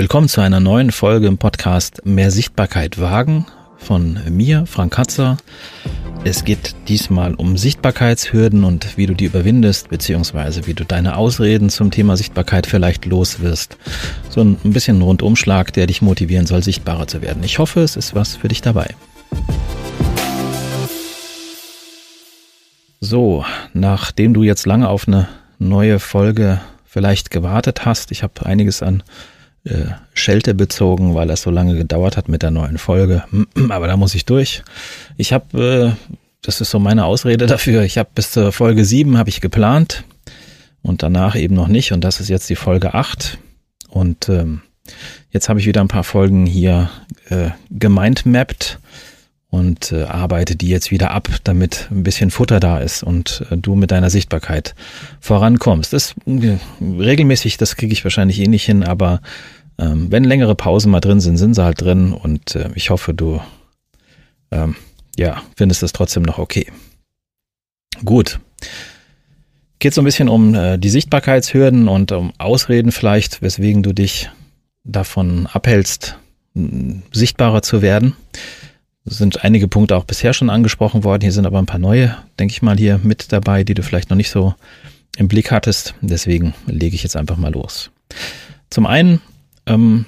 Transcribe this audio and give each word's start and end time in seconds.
Willkommen 0.00 0.30
zu 0.30 0.40
einer 0.40 0.60
neuen 0.60 0.92
Folge 0.92 1.26
im 1.26 1.36
Podcast 1.36 2.06
Mehr 2.06 2.30
Sichtbarkeit 2.30 2.98
wagen 2.98 3.44
von 3.76 4.18
mir, 4.30 4.64
Frank 4.64 4.94
Katzer. 4.94 5.36
Es 6.24 6.46
geht 6.46 6.74
diesmal 6.88 7.34
um 7.34 7.58
Sichtbarkeitshürden 7.58 8.64
und 8.64 8.96
wie 8.96 9.04
du 9.04 9.12
die 9.12 9.26
überwindest, 9.26 9.90
beziehungsweise 9.90 10.66
wie 10.66 10.72
du 10.72 10.86
deine 10.86 11.18
Ausreden 11.18 11.68
zum 11.68 11.90
Thema 11.90 12.16
Sichtbarkeit 12.16 12.66
vielleicht 12.66 13.04
los 13.04 13.40
wirst. 13.40 13.76
So 14.30 14.40
ein 14.40 14.56
bisschen 14.72 15.02
Rundumschlag, 15.02 15.70
der 15.74 15.86
dich 15.86 16.00
motivieren 16.00 16.46
soll, 16.46 16.62
sichtbarer 16.62 17.06
zu 17.06 17.20
werden. 17.20 17.42
Ich 17.44 17.58
hoffe, 17.58 17.80
es 17.80 17.94
ist 17.94 18.14
was 18.14 18.36
für 18.36 18.48
dich 18.48 18.62
dabei. 18.62 18.94
So, 23.00 23.44
nachdem 23.74 24.32
du 24.32 24.44
jetzt 24.44 24.64
lange 24.64 24.88
auf 24.88 25.06
eine 25.06 25.28
neue 25.58 25.98
Folge 25.98 26.58
vielleicht 26.86 27.30
gewartet 27.30 27.84
hast, 27.84 28.12
ich 28.12 28.22
habe 28.22 28.46
einiges 28.46 28.82
an 28.82 29.02
äh, 29.64 29.86
Schelte 30.14 30.54
bezogen, 30.54 31.14
weil 31.14 31.28
das 31.28 31.42
so 31.42 31.50
lange 31.50 31.76
gedauert 31.76 32.16
hat 32.16 32.28
mit 32.28 32.42
der 32.42 32.50
neuen 32.50 32.78
Folge. 32.78 33.24
Aber 33.68 33.86
da 33.86 33.96
muss 33.96 34.14
ich 34.14 34.24
durch. 34.24 34.62
Ich 35.16 35.32
habe, 35.32 35.96
äh, 35.98 36.14
das 36.42 36.60
ist 36.60 36.70
so 36.70 36.78
meine 36.78 37.04
Ausrede 37.04 37.46
dafür, 37.46 37.82
ich 37.82 37.98
habe 37.98 38.10
bis 38.14 38.30
zur 38.32 38.52
Folge 38.52 38.84
7 38.84 39.18
habe 39.18 39.28
ich 39.28 39.40
geplant 39.40 40.04
und 40.82 41.02
danach 41.02 41.36
eben 41.36 41.54
noch 41.54 41.68
nicht. 41.68 41.92
Und 41.92 42.02
das 42.02 42.20
ist 42.20 42.28
jetzt 42.28 42.48
die 42.48 42.56
Folge 42.56 42.94
8. 42.94 43.38
Und 43.88 44.28
ähm, 44.28 44.62
jetzt 45.30 45.48
habe 45.48 45.60
ich 45.60 45.66
wieder 45.66 45.80
ein 45.80 45.88
paar 45.88 46.04
Folgen 46.04 46.46
hier 46.46 46.90
äh, 47.28 47.50
gemindmappt 47.70 48.78
und 49.50 49.90
äh, 49.90 50.04
arbeite 50.04 50.54
die 50.54 50.68
jetzt 50.68 50.90
wieder 50.92 51.10
ab, 51.10 51.28
damit 51.42 51.88
ein 51.90 52.04
bisschen 52.04 52.30
Futter 52.30 52.60
da 52.60 52.78
ist 52.78 53.02
und 53.02 53.44
äh, 53.50 53.56
du 53.56 53.74
mit 53.74 53.90
deiner 53.90 54.08
Sichtbarkeit 54.08 54.74
vorankommst. 55.20 55.92
Das 55.92 56.14
äh, 56.26 56.58
regelmäßig, 56.80 57.56
das 57.56 57.76
kriege 57.76 57.92
ich 57.92 58.04
wahrscheinlich 58.04 58.40
eh 58.40 58.46
nicht 58.46 58.64
hin, 58.64 58.84
aber 58.84 59.20
ähm, 59.80 60.10
wenn 60.10 60.24
längere 60.24 60.54
Pausen 60.54 60.92
mal 60.92 61.00
drin 61.00 61.20
sind, 61.20 61.38
sind 61.38 61.54
sie 61.54 61.64
halt 61.64 61.80
drin 61.80 62.12
und 62.12 62.54
äh, 62.54 62.70
ich 62.74 62.90
hoffe, 62.90 63.14
du 63.14 63.40
ähm, 64.50 64.76
ja, 65.16 65.42
findest 65.56 65.82
es 65.82 65.92
trotzdem 65.92 66.22
noch 66.22 66.38
okay. 66.38 66.66
Gut. 68.04 68.40
Geht 69.78 69.94
so 69.94 70.02
ein 70.02 70.04
bisschen 70.04 70.28
um 70.28 70.54
äh, 70.54 70.78
die 70.78 70.90
Sichtbarkeitshürden 70.90 71.88
und 71.88 72.12
um 72.12 72.32
Ausreden 72.38 72.92
vielleicht, 72.92 73.40
weswegen 73.40 73.82
du 73.82 73.92
dich 73.92 74.30
davon 74.84 75.46
abhältst, 75.46 76.18
sichtbarer 77.12 77.62
zu 77.62 77.80
werden. 77.80 78.14
Es 79.04 79.18
sind 79.18 79.44
einige 79.44 79.68
Punkte 79.68 79.96
auch 79.96 80.04
bisher 80.04 80.34
schon 80.34 80.50
angesprochen 80.50 81.04
worden. 81.04 81.22
Hier 81.22 81.32
sind 81.32 81.46
aber 81.46 81.58
ein 81.58 81.66
paar 81.66 81.78
neue, 81.78 82.16
denke 82.38 82.52
ich 82.52 82.62
mal, 82.62 82.76
hier 82.76 83.00
mit 83.02 83.32
dabei, 83.32 83.64
die 83.64 83.74
du 83.74 83.82
vielleicht 83.82 84.10
noch 84.10 84.16
nicht 84.16 84.30
so 84.30 84.54
im 85.16 85.28
Blick 85.28 85.50
hattest. 85.50 85.94
Deswegen 86.02 86.54
lege 86.66 86.94
ich 86.94 87.02
jetzt 87.02 87.16
einfach 87.16 87.36
mal 87.36 87.52
los. 87.52 87.90
Zum 88.68 88.86
einen, 88.86 89.20
ähm, 89.70 90.04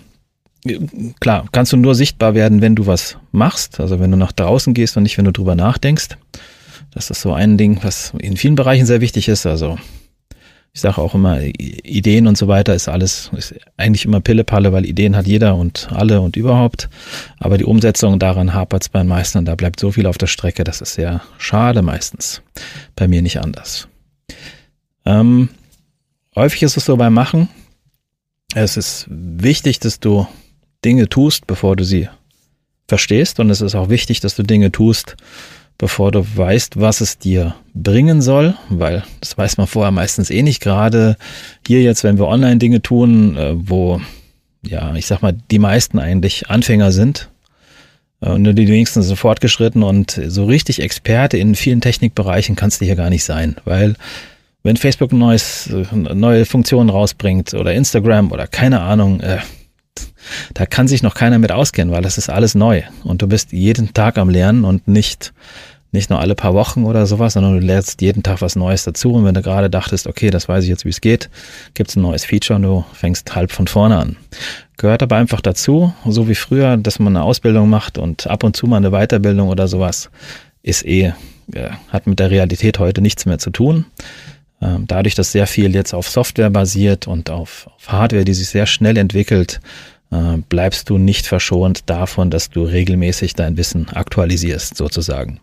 klar, 1.20 1.46
kannst 1.52 1.72
du 1.72 1.76
nur 1.76 1.94
sichtbar 1.94 2.34
werden, 2.34 2.60
wenn 2.60 2.74
du 2.74 2.86
was 2.86 3.18
machst. 3.32 3.80
Also 3.80 4.00
wenn 4.00 4.10
du 4.10 4.16
nach 4.16 4.32
draußen 4.32 4.74
gehst 4.74 4.96
und 4.96 5.02
nicht, 5.04 5.18
wenn 5.18 5.24
du 5.24 5.32
drüber 5.32 5.54
nachdenkst. 5.54 6.08
Das 6.92 7.10
ist 7.10 7.22
so 7.22 7.32
ein 7.32 7.56
Ding, 7.56 7.78
was 7.82 8.12
in 8.18 8.36
vielen 8.36 8.54
Bereichen 8.54 8.86
sehr 8.86 9.00
wichtig 9.00 9.28
ist. 9.28 9.46
Also 9.46 9.78
ich 10.74 10.80
sage 10.80 10.98
auch 10.98 11.14
immer, 11.14 11.40
Ideen 11.42 12.26
und 12.26 12.38
so 12.38 12.48
weiter 12.48 12.74
ist 12.74 12.88
alles, 12.88 13.30
ist 13.36 13.54
eigentlich 13.76 14.06
immer 14.06 14.20
Pillepalle, 14.20 14.72
weil 14.72 14.86
Ideen 14.86 15.16
hat 15.16 15.26
jeder 15.26 15.56
und 15.56 15.88
alle 15.92 16.20
und 16.20 16.36
überhaupt. 16.36 16.88
Aber 17.38 17.58
die 17.58 17.64
Umsetzung 17.64 18.18
daran 18.18 18.54
hapert 18.54 18.82
es 18.82 18.88
bei 18.88 19.00
den 19.00 19.08
meisten 19.08 19.38
und 19.38 19.44
da 19.44 19.54
bleibt 19.54 19.80
so 19.80 19.92
viel 19.92 20.06
auf 20.06 20.16
der 20.16 20.28
Strecke, 20.28 20.64
das 20.64 20.80
ist 20.80 20.94
sehr 20.94 21.20
schade 21.36 21.82
meistens. 21.82 22.40
Bei 22.96 23.06
mir 23.06 23.20
nicht 23.20 23.40
anders. 23.40 23.88
Ähm, 25.04 25.50
häufig 26.34 26.62
ist 26.62 26.76
es 26.78 26.86
so 26.86 26.96
beim 26.96 27.12
Machen. 27.12 27.48
Es 28.54 28.76
ist 28.76 29.06
wichtig, 29.08 29.80
dass 29.80 29.98
du 29.98 30.26
Dinge 30.84 31.08
tust, 31.08 31.46
bevor 31.46 31.76
du 31.76 31.84
sie 31.84 32.08
verstehst. 32.86 33.40
Und 33.40 33.50
es 33.50 33.60
ist 33.60 33.74
auch 33.74 33.88
wichtig, 33.88 34.20
dass 34.20 34.36
du 34.36 34.42
Dinge 34.42 34.70
tust, 34.70 35.16
bevor 35.78 36.12
du 36.12 36.24
weißt, 36.36 36.78
was 36.78 37.00
es 37.00 37.18
dir 37.18 37.54
bringen 37.74 38.20
soll, 38.20 38.54
weil 38.68 39.04
das 39.20 39.38
weiß 39.38 39.56
man 39.56 39.66
vorher 39.66 39.90
meistens 39.90 40.30
eh 40.30 40.42
nicht. 40.42 40.60
Gerade 40.60 41.16
hier 41.66 41.82
jetzt, 41.82 42.04
wenn 42.04 42.18
wir 42.18 42.28
online 42.28 42.58
Dinge 42.58 42.82
tun, 42.82 43.36
äh, 43.36 43.54
wo, 43.54 44.00
ja, 44.64 44.94
ich 44.94 45.06
sag 45.06 45.22
mal, 45.22 45.34
die 45.50 45.58
meisten 45.58 45.98
eigentlich 45.98 46.50
Anfänger 46.50 46.92
sind, 46.92 47.30
äh, 48.20 48.30
und 48.30 48.42
nur 48.42 48.52
die 48.52 48.68
wenigsten 48.68 49.02
sind 49.02 49.16
fortgeschritten 49.16 49.82
und 49.82 50.20
so 50.26 50.44
richtig 50.44 50.80
Experte 50.80 51.38
in 51.38 51.54
vielen 51.54 51.80
Technikbereichen 51.80 52.54
kannst 52.54 52.80
du 52.80 52.84
hier 52.84 52.96
gar 52.96 53.10
nicht 53.10 53.24
sein, 53.24 53.56
weil 53.64 53.96
wenn 54.62 54.76
Facebook 54.76 55.12
neues, 55.12 55.68
äh, 55.68 55.84
neue 55.94 56.44
Funktionen 56.44 56.90
rausbringt 56.90 57.54
oder 57.54 57.72
Instagram 57.72 58.32
oder 58.32 58.46
keine 58.46 58.80
Ahnung, 58.80 59.20
äh, 59.20 59.38
da 60.54 60.66
kann 60.66 60.88
sich 60.88 61.02
noch 61.02 61.14
keiner 61.14 61.38
mit 61.38 61.52
auskennen, 61.52 61.92
weil 61.92 62.02
das 62.02 62.18
ist 62.18 62.30
alles 62.30 62.54
neu 62.54 62.82
und 63.04 63.22
du 63.22 63.26
bist 63.26 63.52
jeden 63.52 63.92
Tag 63.92 64.18
am 64.18 64.30
Lernen 64.30 64.64
und 64.64 64.88
nicht 64.88 65.32
nicht 65.92 66.08
nur 66.08 66.20
alle 66.20 66.34
paar 66.34 66.54
Wochen 66.54 66.84
oder 66.84 67.06
sowas, 67.06 67.34
sondern 67.34 67.60
du 67.60 67.66
lernst 67.66 68.00
jeden 68.00 68.22
Tag 68.22 68.40
was 68.40 68.56
Neues 68.56 68.84
dazu. 68.84 69.12
Und 69.12 69.26
wenn 69.26 69.34
du 69.34 69.42
gerade 69.42 69.68
dachtest, 69.68 70.06
okay, 70.06 70.30
das 70.30 70.48
weiß 70.48 70.64
ich 70.64 70.70
jetzt, 70.70 70.86
wie 70.86 70.90
es 70.90 71.02
geht, 71.02 71.28
gibt 71.74 71.90
es 71.90 71.96
ein 71.96 72.02
neues 72.02 72.24
Feature 72.24 72.56
und 72.56 72.62
du 72.62 72.84
fängst 72.94 73.34
halb 73.34 73.52
von 73.52 73.66
vorne 73.66 73.98
an. 73.98 74.16
Gehört 74.78 75.02
aber 75.02 75.16
einfach 75.16 75.42
dazu, 75.42 75.92
so 76.06 76.28
wie 76.28 76.34
früher, 76.34 76.78
dass 76.78 76.98
man 76.98 77.14
eine 77.14 77.24
Ausbildung 77.24 77.68
macht 77.68 77.98
und 77.98 78.26
ab 78.26 78.42
und 78.42 78.56
zu 78.56 78.66
mal 78.66 78.78
eine 78.78 78.90
Weiterbildung 78.90 79.48
oder 79.48 79.68
sowas, 79.68 80.10
ist 80.62 80.84
eh, 80.86 81.12
ja, 81.54 81.78
hat 81.88 82.06
mit 82.06 82.18
der 82.18 82.30
Realität 82.30 82.78
heute 82.78 83.02
nichts 83.02 83.26
mehr 83.26 83.38
zu 83.38 83.50
tun. 83.50 83.84
Ähm, 84.62 84.84
dadurch, 84.86 85.14
dass 85.14 85.32
sehr 85.32 85.46
viel 85.46 85.74
jetzt 85.74 85.92
auf 85.92 86.08
Software 86.08 86.50
basiert 86.50 87.08
und 87.08 87.30
auf, 87.30 87.68
auf 87.74 87.90
Hardware, 87.90 88.24
die 88.24 88.34
sich 88.34 88.48
sehr 88.48 88.66
schnell 88.66 88.96
entwickelt, 88.96 89.60
äh, 90.12 90.38
bleibst 90.48 90.88
du 90.88 90.98
nicht 90.98 91.26
verschont 91.26 91.90
davon, 91.90 92.30
dass 92.30 92.48
du 92.48 92.62
regelmäßig 92.62 93.34
dein 93.34 93.56
Wissen 93.56 93.88
aktualisierst, 93.88 94.76
sozusagen. 94.76 95.40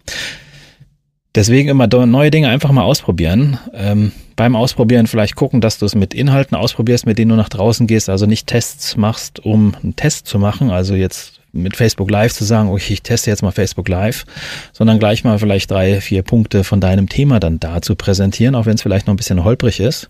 Deswegen 1.35 1.69
immer 1.69 1.87
neue 1.87 2.31
Dinge 2.31 2.49
einfach 2.49 2.71
mal 2.71 2.83
ausprobieren. 2.83 3.59
Ähm, 3.73 4.11
beim 4.35 4.55
Ausprobieren 4.55 5.05
vielleicht 5.05 5.35
gucken, 5.35 5.61
dass 5.61 5.77
du 5.77 5.85
es 5.85 5.93
mit 5.93 6.13
Inhalten 6.13 6.55
ausprobierst, 6.55 7.05
mit 7.05 7.19
denen 7.19 7.29
du 7.29 7.35
nach 7.35 7.49
draußen 7.49 7.87
gehst, 7.87 8.09
also 8.09 8.25
nicht 8.25 8.47
Tests 8.47 8.95
machst, 8.95 9.39
um 9.39 9.75
einen 9.83 9.95
Test 9.95 10.27
zu 10.27 10.39
machen, 10.39 10.71
also 10.71 10.95
jetzt 10.95 11.38
mit 11.51 11.75
Facebook 11.75 12.11
Live 12.11 12.33
zu 12.33 12.43
sagen, 12.43 12.69
okay, 12.69 12.93
ich 12.93 13.01
teste 13.01 13.29
jetzt 13.29 13.41
mal 13.41 13.51
Facebook 13.51 13.87
Live, 13.87 14.25
sondern 14.73 14.99
gleich 14.99 15.23
mal 15.23 15.39
vielleicht 15.39 15.71
drei, 15.71 16.01
vier 16.01 16.23
Punkte 16.23 16.63
von 16.63 16.79
deinem 16.79 17.09
Thema 17.09 17.39
dann 17.39 17.59
da 17.59 17.81
zu 17.81 17.95
präsentieren, 17.95 18.55
auch 18.55 18.65
wenn 18.65 18.75
es 18.75 18.81
vielleicht 18.81 19.07
noch 19.07 19.13
ein 19.13 19.17
bisschen 19.17 19.43
holprig 19.43 19.79
ist. 19.79 20.09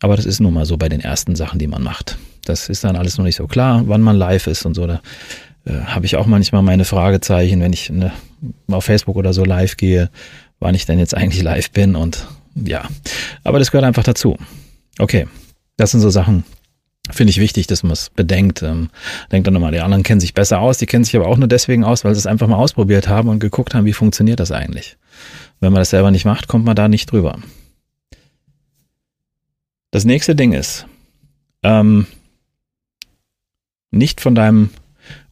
Aber 0.00 0.16
das 0.16 0.26
ist 0.26 0.40
nun 0.40 0.52
mal 0.52 0.66
so 0.66 0.76
bei 0.76 0.88
den 0.88 1.00
ersten 1.00 1.36
Sachen, 1.36 1.58
die 1.58 1.66
man 1.66 1.82
macht. 1.82 2.18
Das 2.44 2.68
ist 2.68 2.84
dann 2.84 2.96
alles 2.96 3.16
noch 3.16 3.24
nicht 3.24 3.36
so 3.36 3.46
klar, 3.46 3.82
wann 3.86 4.02
man 4.02 4.16
live 4.16 4.46
ist 4.46 4.66
und 4.66 4.74
so. 4.74 4.86
Da 4.86 5.00
äh, 5.64 5.72
habe 5.72 6.04
ich 6.04 6.16
auch 6.16 6.26
manchmal 6.26 6.62
meine 6.62 6.84
Fragezeichen, 6.84 7.60
wenn 7.60 7.72
ich 7.72 7.90
ne, 7.90 8.12
auf 8.70 8.84
Facebook 8.84 9.16
oder 9.16 9.32
so 9.32 9.44
live 9.44 9.76
gehe, 9.76 10.10
wann 10.60 10.74
ich 10.74 10.84
denn 10.84 10.98
jetzt 10.98 11.16
eigentlich 11.16 11.42
live 11.42 11.70
bin 11.70 11.96
und 11.96 12.26
ja. 12.54 12.86
Aber 13.42 13.58
das 13.58 13.70
gehört 13.70 13.86
einfach 13.86 14.04
dazu. 14.04 14.36
Okay, 14.98 15.26
das 15.76 15.90
sind 15.90 16.00
so 16.00 16.10
Sachen, 16.10 16.44
finde 17.10 17.30
ich 17.30 17.40
wichtig, 17.40 17.66
dass 17.66 17.82
man 17.82 17.92
es 17.92 18.10
bedenkt. 18.10 18.62
Ähm, 18.62 18.90
denkt 19.30 19.46
dann 19.46 19.54
nochmal, 19.54 19.72
die 19.72 19.80
anderen 19.80 20.02
kennen 20.02 20.20
sich 20.20 20.34
besser 20.34 20.60
aus, 20.60 20.78
die 20.78 20.86
kennen 20.86 21.04
sich 21.04 21.16
aber 21.16 21.26
auch 21.26 21.36
nur 21.36 21.48
deswegen 21.48 21.84
aus, 21.84 22.04
weil 22.04 22.14
sie 22.14 22.18
es 22.18 22.26
einfach 22.26 22.48
mal 22.48 22.56
ausprobiert 22.56 23.08
haben 23.08 23.28
und 23.28 23.40
geguckt 23.40 23.74
haben, 23.74 23.84
wie 23.84 23.92
funktioniert 23.92 24.40
das 24.40 24.52
eigentlich. 24.52 24.96
Wenn 25.60 25.72
man 25.72 25.80
das 25.80 25.90
selber 25.90 26.10
nicht 26.10 26.24
macht, 26.24 26.48
kommt 26.48 26.64
man 26.64 26.76
da 26.76 26.88
nicht 26.88 27.12
drüber. 27.12 27.38
Das 29.90 30.04
nächste 30.04 30.34
Ding 30.34 30.52
ist, 30.52 30.86
ähm, 31.62 32.06
nicht 33.90 34.20
von 34.20 34.34
deinem 34.34 34.70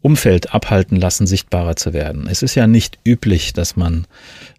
Umfeld 0.02 0.54
abhalten 0.54 0.96
lassen, 0.96 1.26
sichtbarer 1.26 1.76
zu 1.76 1.92
werden. 1.92 2.26
Es 2.28 2.42
ist 2.42 2.54
ja 2.54 2.66
nicht 2.66 2.98
üblich, 3.04 3.52
dass 3.52 3.76
man 3.76 4.06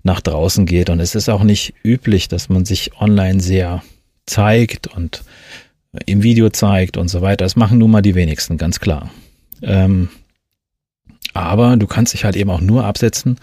nach 0.03 0.21
draußen 0.21 0.65
geht 0.65 0.89
und 0.89 0.99
es 0.99 1.15
ist 1.15 1.29
auch 1.29 1.43
nicht 1.43 1.73
üblich, 1.83 2.27
dass 2.27 2.49
man 2.49 2.65
sich 2.65 2.99
online 2.99 3.39
sehr 3.39 3.83
zeigt 4.25 4.87
und 4.87 5.23
im 6.05 6.23
Video 6.23 6.49
zeigt 6.49 6.97
und 6.97 7.07
so 7.07 7.21
weiter. 7.21 7.45
Das 7.45 7.55
machen 7.55 7.77
nun 7.77 7.91
mal 7.91 8.01
die 8.01 8.15
wenigsten, 8.15 8.57
ganz 8.57 8.79
klar. 8.79 9.11
Ähm, 9.61 10.09
aber 11.33 11.77
du 11.77 11.87
kannst 11.87 12.13
dich 12.13 12.25
halt 12.25 12.35
eben 12.35 12.49
auch 12.49 12.61
nur 12.61 12.85
absetzen, 12.85 13.39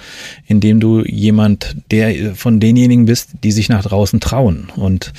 indem 0.46 0.78
du 0.78 1.02
jemand, 1.04 1.76
der 1.90 2.34
von 2.36 2.60
denjenigen 2.60 3.06
bist, 3.06 3.30
die 3.42 3.52
sich 3.52 3.68
nach 3.68 3.82
draußen 3.82 4.20
trauen 4.20 4.68
und 4.76 5.12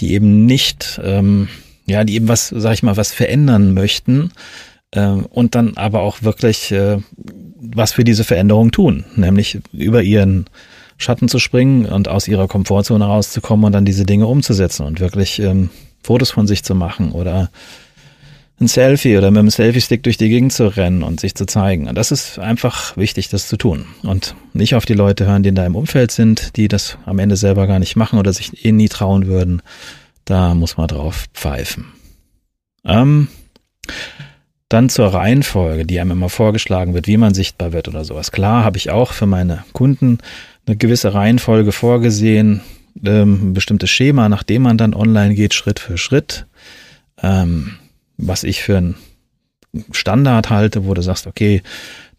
die 0.00 0.12
eben 0.12 0.44
nicht, 0.44 1.00
ähm, 1.04 1.48
ja, 1.86 2.02
die 2.02 2.14
eben 2.14 2.28
was, 2.28 2.48
sag 2.48 2.74
ich 2.74 2.82
mal, 2.82 2.96
was 2.96 3.12
verändern 3.12 3.74
möchten, 3.74 4.32
ähm, 4.92 5.26
und 5.26 5.54
dann 5.54 5.76
aber 5.76 6.00
auch 6.00 6.22
wirklich 6.22 6.72
äh, 6.72 6.98
was 7.58 7.92
für 7.92 8.04
diese 8.04 8.24
Veränderung 8.24 8.70
tun, 8.70 9.04
nämlich 9.14 9.58
über 9.72 10.02
ihren 10.02 10.46
Schatten 10.96 11.28
zu 11.28 11.38
springen 11.38 11.86
und 11.86 12.08
aus 12.08 12.26
ihrer 12.26 12.48
Komfortzone 12.48 13.04
rauszukommen 13.04 13.66
und 13.66 13.72
dann 13.72 13.84
diese 13.84 14.06
Dinge 14.06 14.26
umzusetzen 14.26 14.86
und 14.86 15.00
wirklich 15.00 15.38
ähm, 15.40 15.70
Fotos 16.06 16.30
von 16.30 16.46
sich 16.46 16.62
zu 16.62 16.74
machen 16.74 17.12
oder 17.12 17.50
ein 18.58 18.68
Selfie 18.68 19.18
oder 19.18 19.30
mit 19.30 19.40
einem 19.40 19.50
Selfie-Stick 19.50 20.02
durch 20.02 20.16
die 20.16 20.30
Gegend 20.30 20.52
zu 20.52 20.68
rennen 20.68 21.02
und 21.02 21.20
sich 21.20 21.34
zu 21.34 21.44
zeigen. 21.46 21.94
Das 21.94 22.10
ist 22.10 22.38
einfach 22.38 22.96
wichtig, 22.96 23.28
das 23.28 23.48
zu 23.48 23.56
tun. 23.56 23.84
Und 24.02 24.34
nicht 24.54 24.74
auf 24.74 24.86
die 24.86 24.94
Leute 24.94 25.26
hören, 25.26 25.42
die 25.42 25.50
in 25.50 25.54
deinem 25.54 25.76
Umfeld 25.76 26.10
sind, 26.10 26.56
die 26.56 26.68
das 26.68 26.96
am 27.04 27.18
Ende 27.18 27.36
selber 27.36 27.66
gar 27.66 27.78
nicht 27.78 27.96
machen 27.96 28.18
oder 28.18 28.32
sich 28.32 28.64
eh 28.64 28.72
nie 28.72 28.88
trauen 28.88 29.26
würden. 29.26 29.60
Da 30.24 30.54
muss 30.54 30.76
man 30.78 30.88
drauf 30.88 31.26
pfeifen. 31.34 31.86
Ähm, 32.84 33.28
Dann 34.68 34.88
zur 34.88 35.08
Reihenfolge, 35.08 35.84
die 35.84 36.00
einem 36.00 36.12
immer 36.12 36.28
vorgeschlagen 36.28 36.94
wird, 36.94 37.06
wie 37.06 37.18
man 37.18 37.34
sichtbar 37.34 37.72
wird 37.72 37.88
oder 37.88 38.04
sowas. 38.04 38.32
Klar 38.32 38.64
habe 38.64 38.78
ich 38.78 38.90
auch 38.90 39.12
für 39.12 39.26
meine 39.26 39.64
Kunden 39.72 40.18
eine 40.66 40.76
gewisse 40.76 41.14
Reihenfolge 41.14 41.70
vorgesehen, 41.70 42.62
ähm, 43.04 43.54
bestimmtes 43.54 43.90
Schema, 43.90 44.28
nachdem 44.28 44.62
man 44.62 44.78
dann 44.78 44.94
online 44.94 45.34
geht, 45.34 45.54
Schritt 45.54 45.78
für 45.80 45.98
Schritt. 45.98 46.46
Ähm, 47.22 47.76
was 48.18 48.44
ich 48.44 48.62
für 48.62 48.76
ein 48.78 48.94
Standard 49.92 50.50
halte, 50.50 50.86
wo 50.86 50.94
du 50.94 51.02
sagst, 51.02 51.26
okay, 51.26 51.62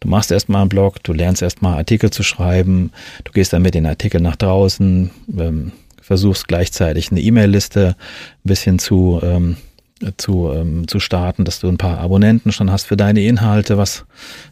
du 0.00 0.08
machst 0.08 0.30
erstmal 0.30 0.62
einen 0.62 0.68
Blog, 0.68 1.02
du 1.02 1.12
lernst 1.12 1.42
erstmal 1.42 1.76
Artikel 1.76 2.10
zu 2.10 2.22
schreiben, 2.22 2.92
du 3.24 3.32
gehst 3.32 3.52
dann 3.52 3.62
mit 3.62 3.74
den 3.74 3.86
Artikeln 3.86 4.22
nach 4.22 4.36
draußen, 4.36 5.10
ähm, 5.36 5.72
versuchst 6.00 6.48
gleichzeitig 6.48 7.10
eine 7.10 7.20
E-Mail-Liste 7.20 7.96
ein 7.98 8.48
bisschen 8.48 8.78
zu, 8.78 9.20
ähm, 9.22 9.56
zu, 10.16 10.50
ähm, 10.52 10.86
zu 10.86 11.00
starten, 11.00 11.44
dass 11.44 11.60
du 11.60 11.68
ein 11.68 11.78
paar 11.78 11.98
Abonnenten 11.98 12.52
schon 12.52 12.70
hast 12.70 12.86
für 12.86 12.96
deine 12.96 13.22
Inhalte, 13.22 13.78
was 13.78 14.04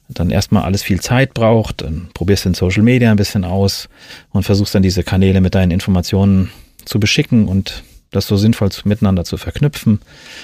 dann 0.08 0.30
erstmal 0.30 0.64
alles 0.64 0.82
viel 0.82 1.00
Zeit 1.00 1.34
braucht. 1.34 1.82
Dann 1.82 2.08
probierst 2.14 2.44
du 2.44 2.50
in 2.50 2.54
Social 2.54 2.82
Media 2.82 3.10
ein 3.10 3.16
bisschen 3.16 3.44
aus 3.44 3.88
und 4.30 4.42
versuchst 4.42 4.74
dann 4.74 4.82
diese 4.82 5.02
Kanäle 5.02 5.40
mit 5.40 5.54
deinen 5.54 5.70
Informationen 5.70 6.50
zu 6.84 7.00
beschicken 7.00 7.48
und 7.48 7.84
das 8.10 8.26
so 8.26 8.36
sinnvoll 8.36 8.70
miteinander 8.84 9.24
zu 9.24 9.36
verknüpfen. 9.36 10.00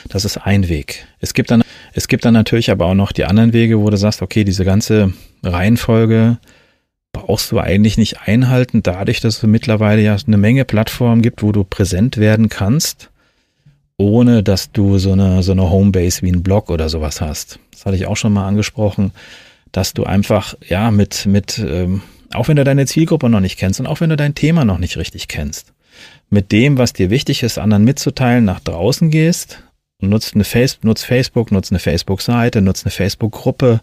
Das 0.08 0.24
ist 0.24 0.36
ein 0.38 0.68
Weg. 0.68 1.06
Es 1.20 1.34
gibt 1.34 1.50
dann, 1.50 1.62
es 1.94 2.08
gibt 2.08 2.24
dann 2.24 2.34
natürlich 2.34 2.70
aber 2.70 2.86
auch 2.86 2.94
noch 2.94 3.12
die 3.12 3.24
anderen 3.24 3.52
Wege, 3.52 3.80
wo 3.80 3.88
du 3.88 3.96
sagst, 3.96 4.22
okay, 4.22 4.44
diese 4.44 4.64
ganze 4.64 5.12
Reihenfolge 5.42 6.38
brauchst 7.12 7.52
du 7.52 7.58
eigentlich 7.58 7.98
nicht 7.98 8.22
einhalten, 8.22 8.82
dadurch, 8.82 9.20
dass 9.20 9.38
es 9.38 9.42
mittlerweile 9.42 10.02
ja 10.02 10.16
eine 10.26 10.38
Menge 10.38 10.64
Plattformen 10.64 11.22
gibt, 11.22 11.42
wo 11.42 11.52
du 11.52 11.62
präsent 11.62 12.16
werden 12.16 12.48
kannst, 12.48 13.10
ohne 13.96 14.42
dass 14.42 14.72
du 14.72 14.98
so 14.98 15.12
eine, 15.12 15.42
so 15.42 15.52
eine 15.52 15.70
Homebase 15.70 16.22
wie 16.22 16.32
ein 16.32 16.42
Blog 16.42 16.70
oder 16.70 16.88
sowas 16.88 17.20
hast. 17.20 17.58
Das 17.70 17.86
hatte 17.86 17.96
ich 17.96 18.06
auch 18.06 18.16
schon 18.16 18.32
mal 18.32 18.46
angesprochen, 18.46 19.12
dass 19.70 19.94
du 19.94 20.04
einfach, 20.04 20.54
ja, 20.68 20.90
mit, 20.90 21.26
mit, 21.26 21.58
ähm, 21.58 22.02
auch 22.32 22.48
wenn 22.48 22.56
du 22.56 22.64
deine 22.64 22.86
Zielgruppe 22.86 23.28
noch 23.28 23.40
nicht 23.40 23.58
kennst 23.58 23.80
und 23.80 23.86
auch 23.86 24.00
wenn 24.00 24.10
du 24.10 24.16
dein 24.16 24.34
Thema 24.34 24.64
noch 24.64 24.78
nicht 24.78 24.96
richtig 24.96 25.28
kennst, 25.28 25.72
mit 26.30 26.52
dem, 26.52 26.78
was 26.78 26.92
dir 26.92 27.10
wichtig 27.10 27.42
ist, 27.42 27.58
anderen 27.58 27.84
mitzuteilen, 27.84 28.44
nach 28.44 28.60
draußen 28.60 29.10
gehst 29.10 29.62
nutzt 30.08 30.34
eine 30.34 30.44
Face 30.44 30.78
nutzt 30.82 31.04
Facebook, 31.04 31.52
nutzt 31.52 31.72
eine 31.72 31.78
Facebook-Seite, 31.78 32.60
nutzt 32.60 32.84
eine 32.84 32.90
Facebook-Gruppe, 32.90 33.80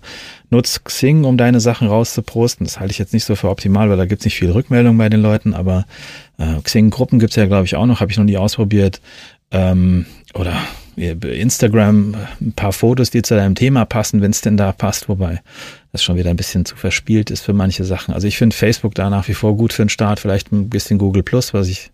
nutzt 0.49 0.85
Xing, 0.85 1.23
um 1.23 1.37
deine 1.37 1.59
Sachen 1.59 1.87
rauszuposten. 1.87 2.65
Das 2.65 2.79
halte 2.79 2.91
ich 2.91 2.99
jetzt 2.99 3.13
nicht 3.13 3.23
so 3.23 3.35
für 3.35 3.49
optimal, 3.49 3.89
weil 3.89 3.97
da 3.97 4.05
gibt 4.05 4.21
es 4.21 4.25
nicht 4.25 4.37
viel 4.37 4.51
Rückmeldung 4.51 4.97
bei 4.97 5.09
den 5.09 5.21
Leuten, 5.21 5.53
aber 5.53 5.85
äh, 6.37 6.61
Xing-Gruppen 6.61 7.19
gibt's 7.19 7.35
ja, 7.35 7.45
glaube 7.45 7.65
ich, 7.65 7.75
auch 7.75 7.85
noch, 7.85 8.01
habe 8.01 8.11
ich 8.11 8.17
noch 8.17 8.25
nie 8.25 8.37
ausprobiert. 8.37 9.01
Ähm, 9.51 10.05
oder 10.33 10.55
Instagram, 10.95 12.15
ein 12.41 12.53
paar 12.53 12.73
Fotos, 12.73 13.09
die 13.09 13.21
zu 13.21 13.35
deinem 13.35 13.55
Thema 13.55 13.85
passen, 13.85 14.21
wenn 14.21 14.31
es 14.31 14.41
denn 14.41 14.57
da 14.57 14.71
passt, 14.71 15.07
wobei 15.07 15.41
das 15.91 16.03
schon 16.03 16.17
wieder 16.17 16.29
ein 16.29 16.35
bisschen 16.35 16.65
zu 16.65 16.75
verspielt 16.75 17.31
ist 17.31 17.41
für 17.41 17.53
manche 17.53 17.85
Sachen. 17.85 18.13
Also 18.13 18.27
ich 18.27 18.37
finde 18.37 18.55
Facebook 18.55 18.95
da 18.95 19.09
nach 19.09 19.27
wie 19.27 19.33
vor 19.33 19.55
gut 19.55 19.73
für 19.73 19.83
den 19.83 19.89
Start, 19.89 20.19
vielleicht 20.19 20.51
ein 20.51 20.69
bisschen 20.69 20.99
Google 20.99 21.23
Plus, 21.23 21.53
was 21.53 21.67
ich 21.69 21.91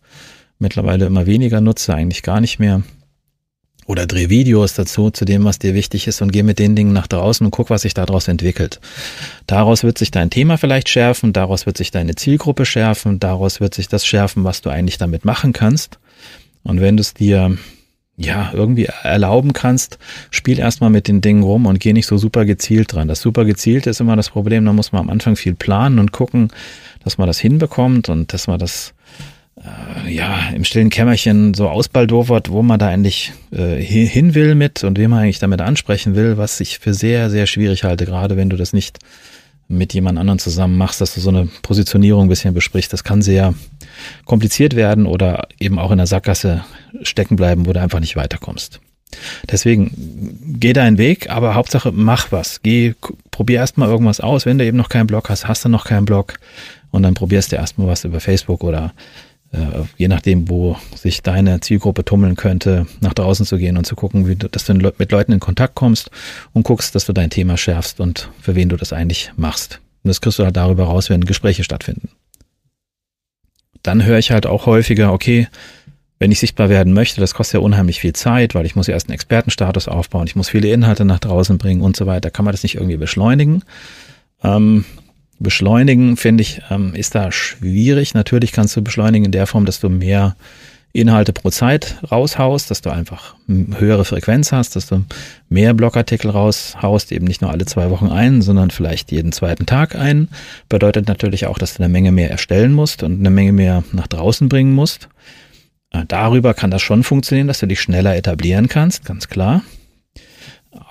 mittlerweile 0.60 1.06
immer 1.06 1.26
weniger 1.26 1.62
nutze, 1.62 1.94
eigentlich 1.94 2.24
gar 2.24 2.42
nicht 2.42 2.60
mehr. 2.60 2.82
Oder 3.88 4.08
dreh 4.08 4.30
Videos 4.30 4.74
dazu, 4.74 5.12
zu 5.12 5.26
dem, 5.26 5.46
was 5.46 5.60
dir 5.60 5.76
wichtig 5.76 6.08
ist 6.08 6.24
und 6.24 6.32
geh 6.32 6.42
mit 6.42 6.58
den 6.58 6.76
Dingen 6.76 6.92
nach 6.92 7.06
draußen 7.06 7.46
und 7.46 7.52
guck, 7.52 7.70
was 7.70 7.84
sich 7.84 7.94
daraus 7.94 8.28
entwickelt. 8.28 8.80
Daraus 9.46 9.84
wird 9.84 10.00
sich 10.00 10.10
dein 10.10 10.32
Thema 10.32 10.58
vielleicht 10.58 10.90
schärfen, 10.90 11.34
daraus 11.34 11.68
wird 11.68 11.78
sich 11.78 11.92
deine 11.92 12.16
Zielgruppe 12.16 12.66
schärfen, 12.66 13.20
daraus 13.20 13.60
wird 13.60 13.76
sich 13.76 13.88
das 13.88 14.04
schärfen, 14.04 14.44
was 14.44 14.62
du 14.62 14.72
eigentlich 14.72 14.98
damit 14.98 15.24
machen 15.24 15.54
kannst. 15.54 16.00
Und 16.66 16.82
wenn 16.82 16.98
du 16.98 17.02
es 17.02 17.14
dir 17.14 17.58
ja, 18.18 18.52
irgendwie 18.54 18.88
erlauben 19.04 19.54
kannst, 19.54 19.98
spiel 20.32 20.58
erstmal 20.60 20.90
mit 20.90 21.08
den 21.08 21.22
Dingen 21.22 21.44
rum 21.44 21.66
und 21.66 21.80
geh 21.80 21.92
nicht 21.92 22.08
so 22.08 22.18
super 22.18 22.46
gezielt 22.46 22.94
dran. 22.94 23.08
Das 23.08 23.22
super 23.22 23.44
gezielt 23.44 23.88
ist 23.88 24.00
immer 24.00 24.16
das 24.16 24.30
Problem, 24.30 24.66
da 24.66 24.74
muss 24.74 24.92
man 24.92 25.02
am 25.02 25.10
Anfang 25.10 25.36
viel 25.36 25.54
planen 25.54 26.00
und 26.00 26.12
gucken, 26.12 26.50
dass 27.04 27.18
man 27.18 27.28
das 27.28 27.40
hinbekommt 27.40 28.08
und 28.08 28.32
dass 28.32 28.48
man 28.48 28.58
das 28.58 28.94
äh, 29.58 30.14
ja, 30.14 30.50
im 30.56 30.64
stillen 30.64 30.90
Kämmerchen 30.90 31.54
so 31.54 31.68
ausbaldowert, 31.68 32.50
wo 32.50 32.62
man 32.62 32.80
da 32.80 32.88
eigentlich 32.88 33.34
äh, 33.52 33.82
hin 33.82 34.34
will 34.34 34.56
mit 34.56 34.86
und 34.86 34.98
wem 34.98 35.12
man 35.12 35.24
eigentlich 35.24 35.40
damit 35.40 35.60
ansprechen 35.60 36.16
will, 36.16 36.38
was 36.38 36.62
ich 36.62 36.80
für 36.80 36.94
sehr, 36.94 37.30
sehr 37.30 37.48
schwierig 37.48 37.84
halte, 37.84 38.06
gerade 38.06 38.38
wenn 38.38 38.50
du 38.50 38.56
das 38.56 38.72
nicht 38.72 39.00
mit 39.68 39.94
jemand 39.94 40.20
anderen 40.20 40.40
zusammen 40.40 40.78
machst, 40.78 41.02
dass 41.02 41.16
du 41.16 41.22
so 41.22 41.30
eine 41.30 41.50
Positionierung 41.64 42.26
ein 42.26 42.30
bisschen 42.30 42.54
besprichst. 42.54 42.94
Das 42.94 43.04
kann 43.04 43.22
sehr 43.22 43.56
kompliziert 44.26 44.76
werden 44.76 45.06
oder 45.06 45.48
eben 45.60 45.80
auch 45.80 45.92
in 45.92 45.98
der 45.98 46.08
Sackgasse 46.08 46.64
stecken 47.02 47.36
bleiben, 47.36 47.66
wo 47.66 47.74
du 47.74 47.82
einfach 47.82 48.00
nicht 48.00 48.16
weiterkommst. 48.16 48.80
Deswegen 49.50 50.58
geh 50.60 50.74
deinen 50.74 50.98
Weg, 50.98 51.30
aber 51.30 51.56
Hauptsache 51.56 51.92
mach 51.92 52.32
was. 52.32 52.62
Geh, 52.64 52.94
probier 53.32 53.60
erstmal 53.60 53.90
irgendwas 53.90 54.20
aus. 54.20 54.46
Wenn 54.46 54.58
du 54.58 54.66
eben 54.66 54.78
noch 54.78 54.90
keinen 54.90 55.08
Blog 55.08 55.30
hast, 55.30 55.48
hast 55.48 55.66
du 55.66 55.70
noch 55.70 55.86
keinen 55.86 56.06
Blog 56.06 56.34
und 56.92 57.04
dann 57.04 57.14
probierst 57.14 57.52
du 57.52 57.56
erstmal 57.56 57.88
was 57.88 58.04
über 58.04 58.20
Facebook 58.20 58.64
oder 58.64 58.94
äh, 59.52 59.84
je 59.98 60.08
nachdem, 60.08 60.50
wo 60.50 60.78
sich 60.96 61.22
deine 61.22 61.60
Zielgruppe 61.60 62.04
tummeln 62.04 62.36
könnte, 62.36 62.88
nach 63.02 63.14
draußen 63.14 63.46
zu 63.46 63.58
gehen 63.58 63.78
und 63.78 63.86
zu 63.86 63.96
gucken, 63.96 64.28
wie 64.28 64.36
du, 64.36 64.50
dass 64.50 64.66
du 64.66 64.74
mit 64.74 65.12
Leuten 65.12 65.32
in 65.32 65.40
Kontakt 65.40 65.76
kommst 65.76 66.10
und 66.54 66.64
guckst, 66.64 66.96
dass 66.96 67.06
du 67.06 67.14
dein 67.14 67.30
Thema 67.30 67.58
schärfst 67.58 68.00
und 68.00 68.30
für 68.42 68.56
wen 68.56 68.70
du 68.70 68.76
das 68.76 68.94
eigentlich 68.94 69.32
machst. 69.38 69.80
Und 70.04 70.10
das 70.10 70.22
kriegst 70.22 70.40
du 70.40 70.44
halt 70.44 70.58
darüber 70.58 70.86
raus, 70.86 71.10
wenn 71.10 71.22
Gespräche 71.26 71.64
stattfinden. 71.64 72.10
Dann 73.86 74.04
höre 74.04 74.18
ich 74.18 74.32
halt 74.32 74.46
auch 74.46 74.66
häufiger, 74.66 75.14
okay, 75.14 75.48
wenn 76.18 76.32
ich 76.32 76.40
sichtbar 76.40 76.70
werden 76.70 76.94
möchte, 76.94 77.20
das 77.20 77.34
kostet 77.34 77.56
ja 77.56 77.60
unheimlich 77.60 78.00
viel 78.00 78.14
Zeit, 78.14 78.56
weil 78.56 78.66
ich 78.66 78.76
muss 78.76 78.88
ja 78.88 78.94
erst 78.94 79.10
einen 79.10 79.16
Expertenstatus 79.16 79.88
aufbauen, 79.88 80.28
ich 80.28 80.36
muss 80.36 80.50
viele 80.50 80.70
Inhalte 80.70 81.06
nach 81.06 81.20
draußen 81.20 81.58
bringen 81.58 81.82
und 81.82 81.96
so 81.96 82.06
weiter. 82.06 82.32
Kann 82.32 82.46
man 82.46 82.54
das 82.54 82.64
nicht 82.64 82.76
irgendwie 82.76 82.98
beschleunigen? 82.98 83.64
Ähm, 84.44 84.86
Beschleunigen, 85.38 86.16
finde 86.16 86.44
ich, 86.44 86.62
ähm, 86.70 86.96
ist 86.96 87.14
da 87.14 87.32
schwierig. 87.32 88.14
Natürlich 88.14 88.54
kannst 88.54 88.76
du 88.76 88.82
beschleunigen 88.82 89.26
in 89.26 89.32
der 89.32 89.48
Form, 89.48 89.66
dass 89.66 89.82
du 89.82 89.90
mehr 89.90 90.36
Inhalte 90.96 91.34
pro 91.34 91.50
Zeit 91.50 91.98
raushaust, 92.10 92.72
dass 92.72 92.82
du 92.82 92.90
einfach 92.90 93.36
höhere 93.48 94.06
Frequenz 94.06 94.52
hast, 94.52 94.76
dass 94.76 94.88
du 94.88 95.04
mehr 95.50 95.74
Blogartikel 95.74 96.32
raushaust, 96.32 97.12
eben 97.12 97.26
nicht 97.26 97.42
nur 97.42 97.52
alle 97.52 97.66
zwei 97.66 97.90
Wochen 97.90 98.08
ein, 98.08 98.42
sondern 98.42 98.72
vielleicht 98.72 99.12
jeden 99.12 99.32
zweiten 99.32 99.66
Tag 99.66 99.96
ein. 99.96 100.30
Bedeutet 100.70 101.08
natürlich 101.08 101.48
auch, 101.48 101.58
dass 101.58 101.76
du 101.76 101.84
eine 101.84 101.92
Menge 101.92 102.12
mehr 102.12 102.32
erstellen 102.32 102.74
musst 102.74 103.04
und 103.04 103.20
eine 103.20 103.30
Menge 103.30 103.52
mehr 103.52 103.84
nach 103.92 104.08
draußen 104.08 104.50
bringen 104.50 104.74
musst. 104.74 105.10
Äh, 105.92 106.06
darüber 106.08 106.54
kann 106.54 106.72
das 106.72 106.82
schon 106.82 107.04
funktionieren, 107.04 107.48
dass 107.48 107.60
du 107.60 107.68
dich 107.68 107.82
schneller 107.82 108.16
etablieren 108.16 108.68
kannst, 108.68 109.06
ganz 109.06 109.28
klar. 109.28 109.64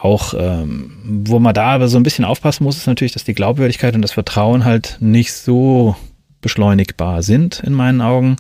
Auch 0.01 0.35
ähm, 0.37 1.25
wo 1.27 1.39
man 1.39 1.55
da 1.55 1.73
aber 1.73 1.89
so 1.89 1.99
ein 1.99 2.03
bisschen 2.03 2.25
aufpassen 2.25 2.65
muss, 2.65 2.77
ist 2.77 2.87
natürlich, 2.87 3.13
dass 3.13 3.25
die 3.25 3.35
Glaubwürdigkeit 3.35 3.95
und 3.95 4.03
das 4.03 4.13
Vertrauen 4.13 4.65
halt 4.65 4.97
nicht 5.01 5.33
so 5.33 5.97
beschleunigbar 6.41 7.23
sind 7.23 7.63
in 7.65 7.73
meinen 7.73 8.01
Augen, 8.01 8.37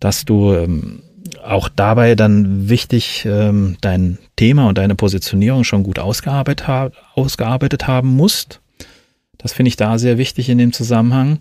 dass 0.00 0.24
du 0.24 0.54
ähm, 0.54 1.02
auch 1.42 1.68
dabei 1.68 2.14
dann 2.14 2.68
wichtig 2.68 3.24
ähm, 3.26 3.76
dein 3.80 4.18
Thema 4.36 4.68
und 4.68 4.78
deine 4.78 4.94
Positionierung 4.94 5.64
schon 5.64 5.82
gut 5.82 5.98
ausgearbeitet, 5.98 6.68
ha 6.68 6.90
ausgearbeitet 7.14 7.86
haben 7.86 8.08
musst. 8.08 8.60
Das 9.38 9.52
finde 9.52 9.68
ich 9.68 9.76
da 9.76 9.98
sehr 9.98 10.18
wichtig 10.18 10.48
in 10.48 10.58
dem 10.58 10.72
Zusammenhang. 10.72 11.38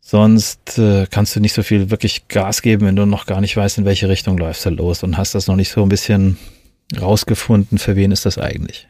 Sonst 0.00 0.78
äh, 0.78 1.06
kannst 1.10 1.36
du 1.36 1.40
nicht 1.40 1.52
so 1.52 1.62
viel 1.62 1.90
wirklich 1.90 2.28
Gas 2.28 2.62
geben, 2.62 2.86
wenn 2.86 2.96
du 2.96 3.06
noch 3.06 3.26
gar 3.26 3.40
nicht 3.40 3.56
weißt, 3.56 3.78
in 3.78 3.84
welche 3.84 4.08
Richtung 4.08 4.36
läufst 4.38 4.66
du 4.66 4.70
los 4.70 5.02
und 5.02 5.16
hast 5.16 5.34
das 5.34 5.46
noch 5.46 5.56
nicht 5.56 5.70
so 5.70 5.82
ein 5.82 5.88
bisschen 5.88 6.36
rausgefunden, 7.00 7.78
für 7.78 7.96
wen 7.96 8.10
ist 8.10 8.26
das 8.26 8.38
eigentlich. 8.38 8.88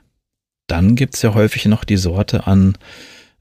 Dann 0.66 0.94
gibt's 0.94 1.22
ja 1.22 1.34
häufig 1.34 1.66
noch 1.66 1.84
die 1.84 1.96
Sorte 1.96 2.46
an 2.46 2.78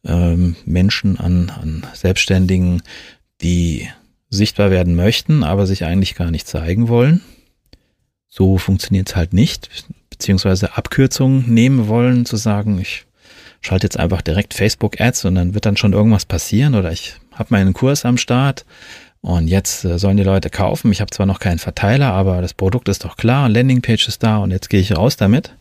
ähm, 0.04 0.56
Menschen, 0.66 1.20
an, 1.20 1.50
an 1.50 1.86
Selbstständigen, 1.94 2.82
die 3.42 3.88
sichtbar 4.30 4.72
werden 4.72 4.96
möchten, 4.96 5.44
aber 5.44 5.66
sich 5.66 5.86
eigentlich 5.86 6.16
gar 6.16 6.32
nicht 6.32 6.48
zeigen 6.48 6.88
wollen. 6.88 7.22
So 8.28 8.58
funktioniert's 8.58 9.16
halt 9.16 9.34
nicht, 9.34 9.70
beziehungsweise 10.10 10.78
Abkürzungen 10.78 11.52
nehmen 11.52 11.88
wollen, 11.88 12.26
zu 12.26 12.38
sagen, 12.38 12.80
ich 12.80 13.06
schalte 13.62 13.86
jetzt 13.86 13.98
einfach 13.98 14.22
direkt 14.22 14.54
Facebook-Ads 14.54 15.26
und 15.26 15.36
dann 15.36 15.54
wird 15.54 15.66
dann 15.66 15.78
schon 15.78 15.94
irgendwas 15.94 16.26
passieren 16.26 16.76
oder 16.76 16.92
ich 16.92 17.16
habe 17.34 17.48
meinen 17.52 17.74
Kurs 17.74 18.06
am 18.06 18.18
Start 18.18 18.66
und 19.22 19.48
jetzt 19.48 19.84
äh, 19.84 19.98
sollen 19.98 20.18
die 20.18 20.24
Leute 20.24 20.50
kaufen. 20.50 20.92
Ich 20.92 21.02
habe 21.02 21.12
zwar 21.12 21.26
noch 21.26 21.40
keinen 21.40 21.60
Verteiler, 21.60 22.14
aber 22.14 22.42
das 22.42 22.54
Produkt 22.54 22.88
ist 22.88 23.04
doch 23.04 23.18
klar, 23.18 23.50
Landingpage 23.50 24.08
ist 24.08 24.24
da 24.24 24.38
und 24.38 24.52
jetzt 24.52 24.70
gehe 24.70 24.80
ich 24.80 24.96
raus 24.96 25.18
damit. 25.18 25.56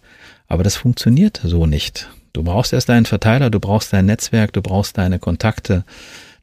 Aber 0.46 0.62
das 0.62 0.76
funktioniert 0.76 1.40
so 1.44 1.66
nicht. 1.66 2.08
Du 2.32 2.42
brauchst 2.42 2.72
erst 2.72 2.88
deinen 2.88 3.06
Verteiler, 3.06 3.50
du 3.50 3.60
brauchst 3.60 3.92
dein 3.92 4.06
Netzwerk, 4.06 4.52
du 4.52 4.62
brauchst 4.62 4.96
deine 4.96 5.18
Kontakte, 5.18 5.84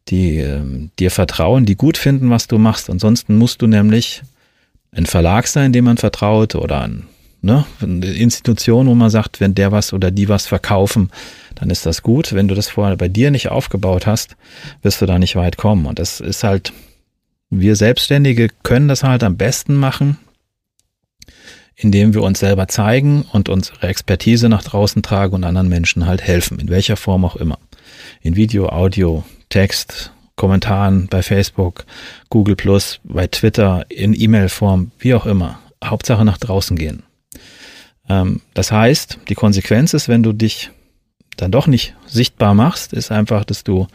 die 0.10 0.38
äh, 0.38 0.62
dir 1.00 1.12
vertrauen, 1.12 1.66
die 1.66 1.76
gut 1.76 1.98
finden, 1.98 2.30
was 2.30 2.48
du 2.48 2.58
machst. 2.58 2.90
Ansonsten 2.90 3.38
musst 3.38 3.62
du 3.62 3.68
nämlich 3.68 4.22
ein 4.92 5.06
Verlag 5.06 5.48
sein, 5.48 5.74
dem 5.74 5.86
man 5.86 5.98
vertraut 5.98 6.56
oder 6.56 6.82
ein, 6.82 7.04
ne, 7.42 7.66
eine 7.82 8.06
Institution, 8.14 8.88
wo 8.88 8.96
man 8.96 9.10
sagt, 9.10 9.40
wenn 9.40 9.56
der 9.56 9.72
was 9.72 9.94
oder 9.94 10.12
die 10.12 10.30
was 10.30 10.48
verkaufen, 10.48 11.12
dann 11.56 11.70
ist 11.70 11.86
das 11.86 12.02
gut. 12.02 12.34
Wenn 12.34 12.48
du 12.48 12.56
das 12.56 12.70
vorher 12.70 12.98
bei 12.98 13.08
dir 13.08 13.32
nicht 13.32 13.50
aufgebaut 13.50 14.06
hast, 14.06 14.36
wirst 14.82 15.02
du 15.02 15.06
da 15.06 15.20
nicht 15.20 15.36
weit 15.36 15.58
kommen. 15.58 15.86
Und 15.86 16.00
das 16.00 16.20
ist 16.20 16.44
halt 16.44 16.72
wir 17.50 17.76
Selbstständige 17.76 18.50
können 18.64 18.88
das 18.88 19.04
halt 19.04 19.24
am 19.24 19.38
besten 19.38 19.76
machen, 19.76 20.18
indem 21.76 22.14
wir 22.14 22.24
uns 22.24 22.40
selber 22.40 22.68
zeigen 22.68 23.24
und 23.32 23.50
unsere 23.50 23.88
Expertise 23.88 24.50
nach 24.50 24.64
draußen 24.64 25.02
tragen 25.02 25.36
und 25.36 25.44
anderen 25.44 25.70
Menschen 25.70 26.06
halt 26.06 26.22
helfen, 26.22 26.60
in 26.60 26.70
welcher 26.70 26.98
Form 26.98 27.26
auch 27.26 27.36
immer. 27.36 27.60
In 28.22 28.36
Video, 28.36 28.70
Audio, 28.70 29.24
Text, 29.50 30.12
Kommentaren 30.36 31.08
bei 31.08 31.22
Facebook, 31.22 31.86
Google 32.30 32.56
Plus, 32.56 33.00
bei 33.04 33.28
Twitter, 33.28 33.86
in 33.90 34.14
E-Mail-Form, 34.14 34.92
wie 35.00 35.14
auch 35.14 35.26
immer. 35.26 35.60
Hauptsache 35.84 36.26
nach 36.26 36.38
draußen 36.38 36.78
gehen. 36.78 37.04
Ähm, 38.10 38.42
das 38.54 38.72
heißt, 38.72 39.20
die 39.30 39.36
Konsequenz 39.36 39.94
ist, 39.94 40.08
wenn 40.10 40.24
du 40.24 40.34
dich 40.34 40.72
dann 41.38 41.52
doch 41.52 41.68
nicht 41.68 41.96
sichtbar 42.06 42.54
machst, 42.54 42.94
ist 42.94 43.12
einfach, 43.12 43.46
dass 43.46 43.64
du 43.64 43.88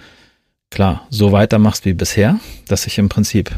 klar 0.71 1.07
so 1.11 1.33
weitermachst 1.33 1.85
wie 1.85 1.95
bisher, 1.95 2.39
dass 2.69 2.83
sich 2.83 2.99
im 2.99 3.09
Prinzip 3.09 3.51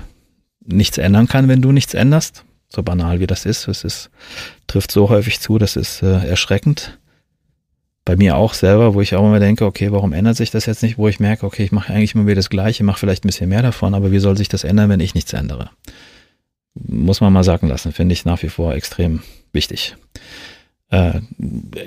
nichts 0.64 0.98
ändern 0.98 1.28
kann, 1.28 1.48
wenn 1.48 1.62
du 1.62 1.72
nichts 1.72 1.94
änderst. 1.94 2.44
So 2.68 2.82
banal 2.82 3.20
wie 3.20 3.26
das 3.26 3.44
ist, 3.44 3.68
es 3.68 3.84
ist, 3.84 4.10
trifft 4.66 4.90
so 4.92 5.10
häufig 5.10 5.40
zu, 5.40 5.58
das 5.58 5.76
ist 5.76 6.02
äh, 6.02 6.26
erschreckend. 6.26 6.98
Bei 8.04 8.16
mir 8.16 8.36
auch 8.36 8.54
selber, 8.54 8.94
wo 8.94 9.00
ich 9.00 9.14
auch 9.14 9.24
immer 9.24 9.38
denke, 9.38 9.64
okay, 9.64 9.92
warum 9.92 10.12
ändert 10.12 10.36
sich 10.36 10.50
das 10.50 10.66
jetzt 10.66 10.82
nicht, 10.82 10.98
wo 10.98 11.06
ich 11.06 11.20
merke, 11.20 11.46
okay, 11.46 11.62
ich 11.62 11.72
mache 11.72 11.92
eigentlich 11.92 12.14
immer 12.14 12.26
wieder 12.26 12.36
das 12.36 12.50
Gleiche, 12.50 12.82
mache 12.82 12.98
vielleicht 12.98 13.24
ein 13.24 13.28
bisschen 13.28 13.48
mehr 13.48 13.62
davon, 13.62 13.94
aber 13.94 14.10
wie 14.10 14.18
soll 14.18 14.36
sich 14.36 14.48
das 14.48 14.64
ändern, 14.64 14.90
wenn 14.90 15.00
ich 15.00 15.14
nichts 15.14 15.32
ändere? 15.32 15.70
Muss 16.74 17.20
man 17.20 17.32
mal 17.32 17.44
sagen 17.44 17.68
lassen, 17.68 17.92
finde 17.92 18.14
ich 18.14 18.24
nach 18.24 18.42
wie 18.42 18.48
vor 18.48 18.74
extrem 18.74 19.22
wichtig 19.52 19.94
äh, 20.92 21.20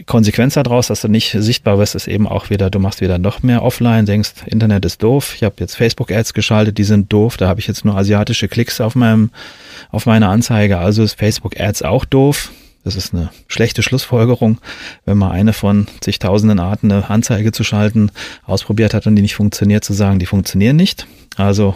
Konsequenz 0.08 0.56
daraus, 0.56 0.88
dass 0.88 1.02
du 1.02 1.08
nicht 1.08 1.32
sichtbar 1.32 1.78
wirst, 1.78 1.94
ist 1.94 2.08
eben 2.08 2.28
auch 2.28 2.50
wieder, 2.50 2.72
du 2.72 2.80
machst 2.80 3.02
wieder 3.02 3.20
noch 3.20 3.44
mehr 3.44 3.62
offline, 3.62 4.08
denkst, 4.08 4.32
Internet 4.48 4.84
ist 4.84 5.04
doof. 5.04 5.36
Ich 5.36 5.44
habe 5.44 5.56
jetzt 5.60 5.76
Facebook-Ads 5.76 6.34
geschaltet, 6.34 6.80
die 6.80 6.84
sind 6.84 7.14
doof. 7.14 7.38
Da 7.38 7.48
habe 7.48 7.60
ich 7.60 7.68
jetzt 7.68 7.86
nur 7.86 7.96
asiatische 7.96 8.48
Klicks 8.48 8.82
auf 8.82 8.96
meinem, 8.96 9.30
auf 9.92 10.08
meiner 10.08 10.30
Anzeige. 10.30 10.80
Also 10.80 11.04
ist 11.04 11.20
Facebook-Ads 11.20 11.84
auch 11.84 12.04
doof. 12.04 12.52
Das 12.86 12.96
ist 12.96 13.16
eine 13.16 13.32
schlechte 13.48 13.82
Schlussfolgerung, 13.82 14.60
wenn 15.06 15.18
man 15.18 15.32
eine 15.32 15.54
von 15.54 15.88
zigtausenden 16.02 16.60
Arten, 16.60 16.92
eine 16.92 17.10
Anzeige 17.10 17.52
zu 17.52 17.64
schalten, 17.64 18.12
ausprobiert 18.44 18.94
hat 18.94 19.08
und 19.08 19.16
die 19.16 19.24
nicht 19.24 19.34
funktioniert, 19.34 19.84
zu 19.84 19.94
sagen, 19.94 20.20
die 20.20 20.28
funktionieren 20.28 20.76
nicht. 20.76 21.08
Also 21.36 21.76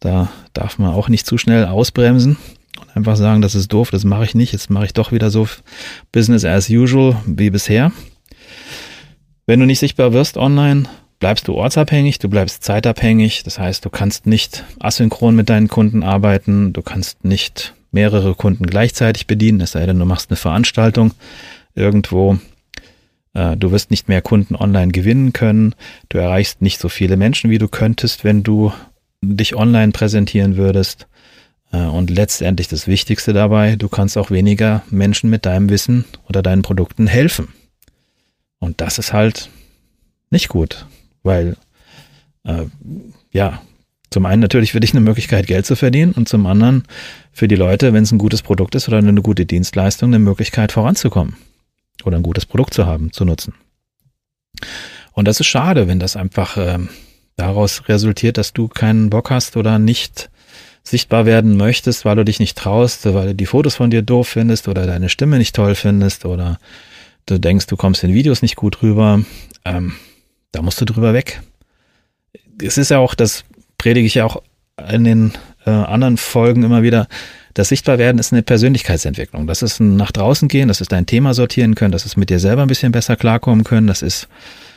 da 0.00 0.32
darf 0.54 0.78
man 0.78 0.94
auch 0.94 1.10
nicht 1.10 1.26
zu 1.26 1.36
schnell 1.36 1.66
ausbremsen 1.66 2.38
und 2.80 2.96
einfach 2.96 3.16
sagen, 3.16 3.42
das 3.42 3.54
ist 3.54 3.70
doof, 3.70 3.90
das 3.90 4.04
mache 4.04 4.24
ich 4.24 4.34
nicht, 4.34 4.52
jetzt 4.52 4.70
mache 4.70 4.86
ich 4.86 4.94
doch 4.94 5.12
wieder 5.12 5.30
so 5.30 5.46
Business 6.10 6.46
as 6.46 6.70
usual 6.70 7.16
wie 7.26 7.50
bisher. 7.50 7.92
Wenn 9.44 9.60
du 9.60 9.66
nicht 9.66 9.78
sichtbar 9.78 10.14
wirst 10.14 10.38
online, 10.38 10.84
bleibst 11.18 11.48
du 11.48 11.54
ortsabhängig, 11.54 12.18
du 12.18 12.30
bleibst 12.30 12.64
zeitabhängig, 12.64 13.42
das 13.42 13.58
heißt, 13.58 13.84
du 13.84 13.90
kannst 13.90 14.24
nicht 14.24 14.64
asynchron 14.78 15.36
mit 15.36 15.50
deinen 15.50 15.68
Kunden 15.68 16.02
arbeiten, 16.02 16.72
du 16.72 16.80
kannst 16.80 17.26
nicht 17.26 17.74
mehrere 17.92 18.34
Kunden 18.34 18.66
gleichzeitig 18.66 19.26
bedienen, 19.26 19.60
es 19.60 19.72
sei 19.72 19.86
denn, 19.86 19.98
du 19.98 20.04
machst 20.04 20.30
eine 20.30 20.36
Veranstaltung 20.36 21.12
irgendwo. 21.74 22.38
Äh, 23.34 23.56
du 23.56 23.70
wirst 23.72 23.90
nicht 23.90 24.08
mehr 24.08 24.22
Kunden 24.22 24.56
online 24.56 24.92
gewinnen 24.92 25.32
können. 25.32 25.74
Du 26.08 26.18
erreichst 26.18 26.62
nicht 26.62 26.80
so 26.80 26.88
viele 26.88 27.16
Menschen, 27.16 27.50
wie 27.50 27.58
du 27.58 27.68
könntest, 27.68 28.24
wenn 28.24 28.42
du 28.42 28.72
dich 29.22 29.56
online 29.56 29.92
präsentieren 29.92 30.56
würdest. 30.56 31.06
Äh, 31.72 31.82
und 31.82 32.10
letztendlich 32.10 32.68
das 32.68 32.86
Wichtigste 32.86 33.32
dabei, 33.32 33.76
du 33.76 33.88
kannst 33.88 34.18
auch 34.18 34.30
weniger 34.30 34.82
Menschen 34.90 35.30
mit 35.30 35.46
deinem 35.46 35.68
Wissen 35.70 36.04
oder 36.28 36.42
deinen 36.42 36.62
Produkten 36.62 37.06
helfen. 37.06 37.48
Und 38.58 38.80
das 38.80 38.98
ist 38.98 39.12
halt 39.12 39.48
nicht 40.30 40.48
gut, 40.48 40.86
weil 41.22 41.56
äh, 42.44 42.66
ja, 43.32 43.60
zum 44.10 44.26
einen 44.26 44.42
natürlich 44.42 44.72
für 44.72 44.80
dich 44.80 44.92
eine 44.92 45.00
Möglichkeit, 45.00 45.46
Geld 45.46 45.66
zu 45.66 45.76
verdienen 45.76 46.12
und 46.12 46.28
zum 46.28 46.46
anderen 46.46 46.84
für 47.32 47.48
die 47.48 47.56
Leute, 47.56 47.92
wenn 47.92 48.02
es 48.02 48.12
ein 48.12 48.18
gutes 48.18 48.42
Produkt 48.42 48.74
ist 48.74 48.88
oder 48.88 48.98
eine 48.98 49.22
gute 49.22 49.46
Dienstleistung, 49.46 50.10
eine 50.10 50.18
Möglichkeit 50.18 50.72
voranzukommen 50.72 51.36
oder 52.04 52.16
ein 52.16 52.22
gutes 52.22 52.46
Produkt 52.46 52.74
zu 52.74 52.86
haben, 52.86 53.12
zu 53.12 53.24
nutzen. 53.24 53.54
Und 55.12 55.28
das 55.28 55.38
ist 55.40 55.46
schade, 55.46 55.86
wenn 55.86 56.00
das 56.00 56.16
einfach 56.16 56.56
äh, 56.56 56.78
daraus 57.36 57.88
resultiert, 57.88 58.36
dass 58.36 58.52
du 58.52 58.68
keinen 58.68 59.10
Bock 59.10 59.30
hast 59.30 59.56
oder 59.56 59.78
nicht 59.78 60.30
sichtbar 60.82 61.26
werden 61.26 61.56
möchtest, 61.56 62.04
weil 62.04 62.16
du 62.16 62.24
dich 62.24 62.40
nicht 62.40 62.56
traust, 62.56 63.04
weil 63.06 63.28
du 63.28 63.34
die 63.34 63.46
Fotos 63.46 63.76
von 63.76 63.90
dir 63.90 64.02
doof 64.02 64.28
findest 64.28 64.66
oder 64.66 64.86
deine 64.86 65.08
Stimme 65.08 65.38
nicht 65.38 65.54
toll 65.54 65.74
findest 65.74 66.24
oder 66.24 66.58
du 67.26 67.38
denkst, 67.38 67.66
du 67.66 67.76
kommst 67.76 68.02
in 68.02 68.14
Videos 68.14 68.42
nicht 68.42 68.56
gut 68.56 68.82
rüber, 68.82 69.22
ähm, 69.64 69.94
da 70.52 70.62
musst 70.62 70.80
du 70.80 70.84
drüber 70.84 71.12
weg. 71.12 71.42
Es 72.62 72.76
ist 72.76 72.90
ja 72.90 72.98
auch, 72.98 73.14
das 73.14 73.44
predige 73.80 74.06
ich 74.06 74.14
ja 74.14 74.26
auch 74.26 74.42
in 74.92 75.04
den 75.04 75.32
äh, 75.64 75.70
anderen 75.70 76.18
Folgen 76.18 76.64
immer 76.64 76.82
wieder, 76.82 77.08
das 77.54 77.70
Sichtbarwerden 77.70 78.18
ist 78.18 78.30
eine 78.30 78.42
Persönlichkeitsentwicklung. 78.42 79.46
Das 79.46 79.62
ist 79.62 79.80
ein 79.80 79.96
nach 79.96 80.12
draußen 80.12 80.48
gehen, 80.48 80.68
das 80.68 80.82
ist 80.82 80.92
dein 80.92 81.06
Thema 81.06 81.32
sortieren 81.32 81.74
können, 81.74 81.90
das 81.90 82.04
ist 82.04 82.18
mit 82.18 82.28
dir 82.28 82.38
selber 82.38 82.60
ein 82.60 82.68
bisschen 82.68 82.92
besser 82.92 83.16
klarkommen 83.16 83.64
können, 83.64 83.86
das 83.86 84.02
ist 84.02 84.28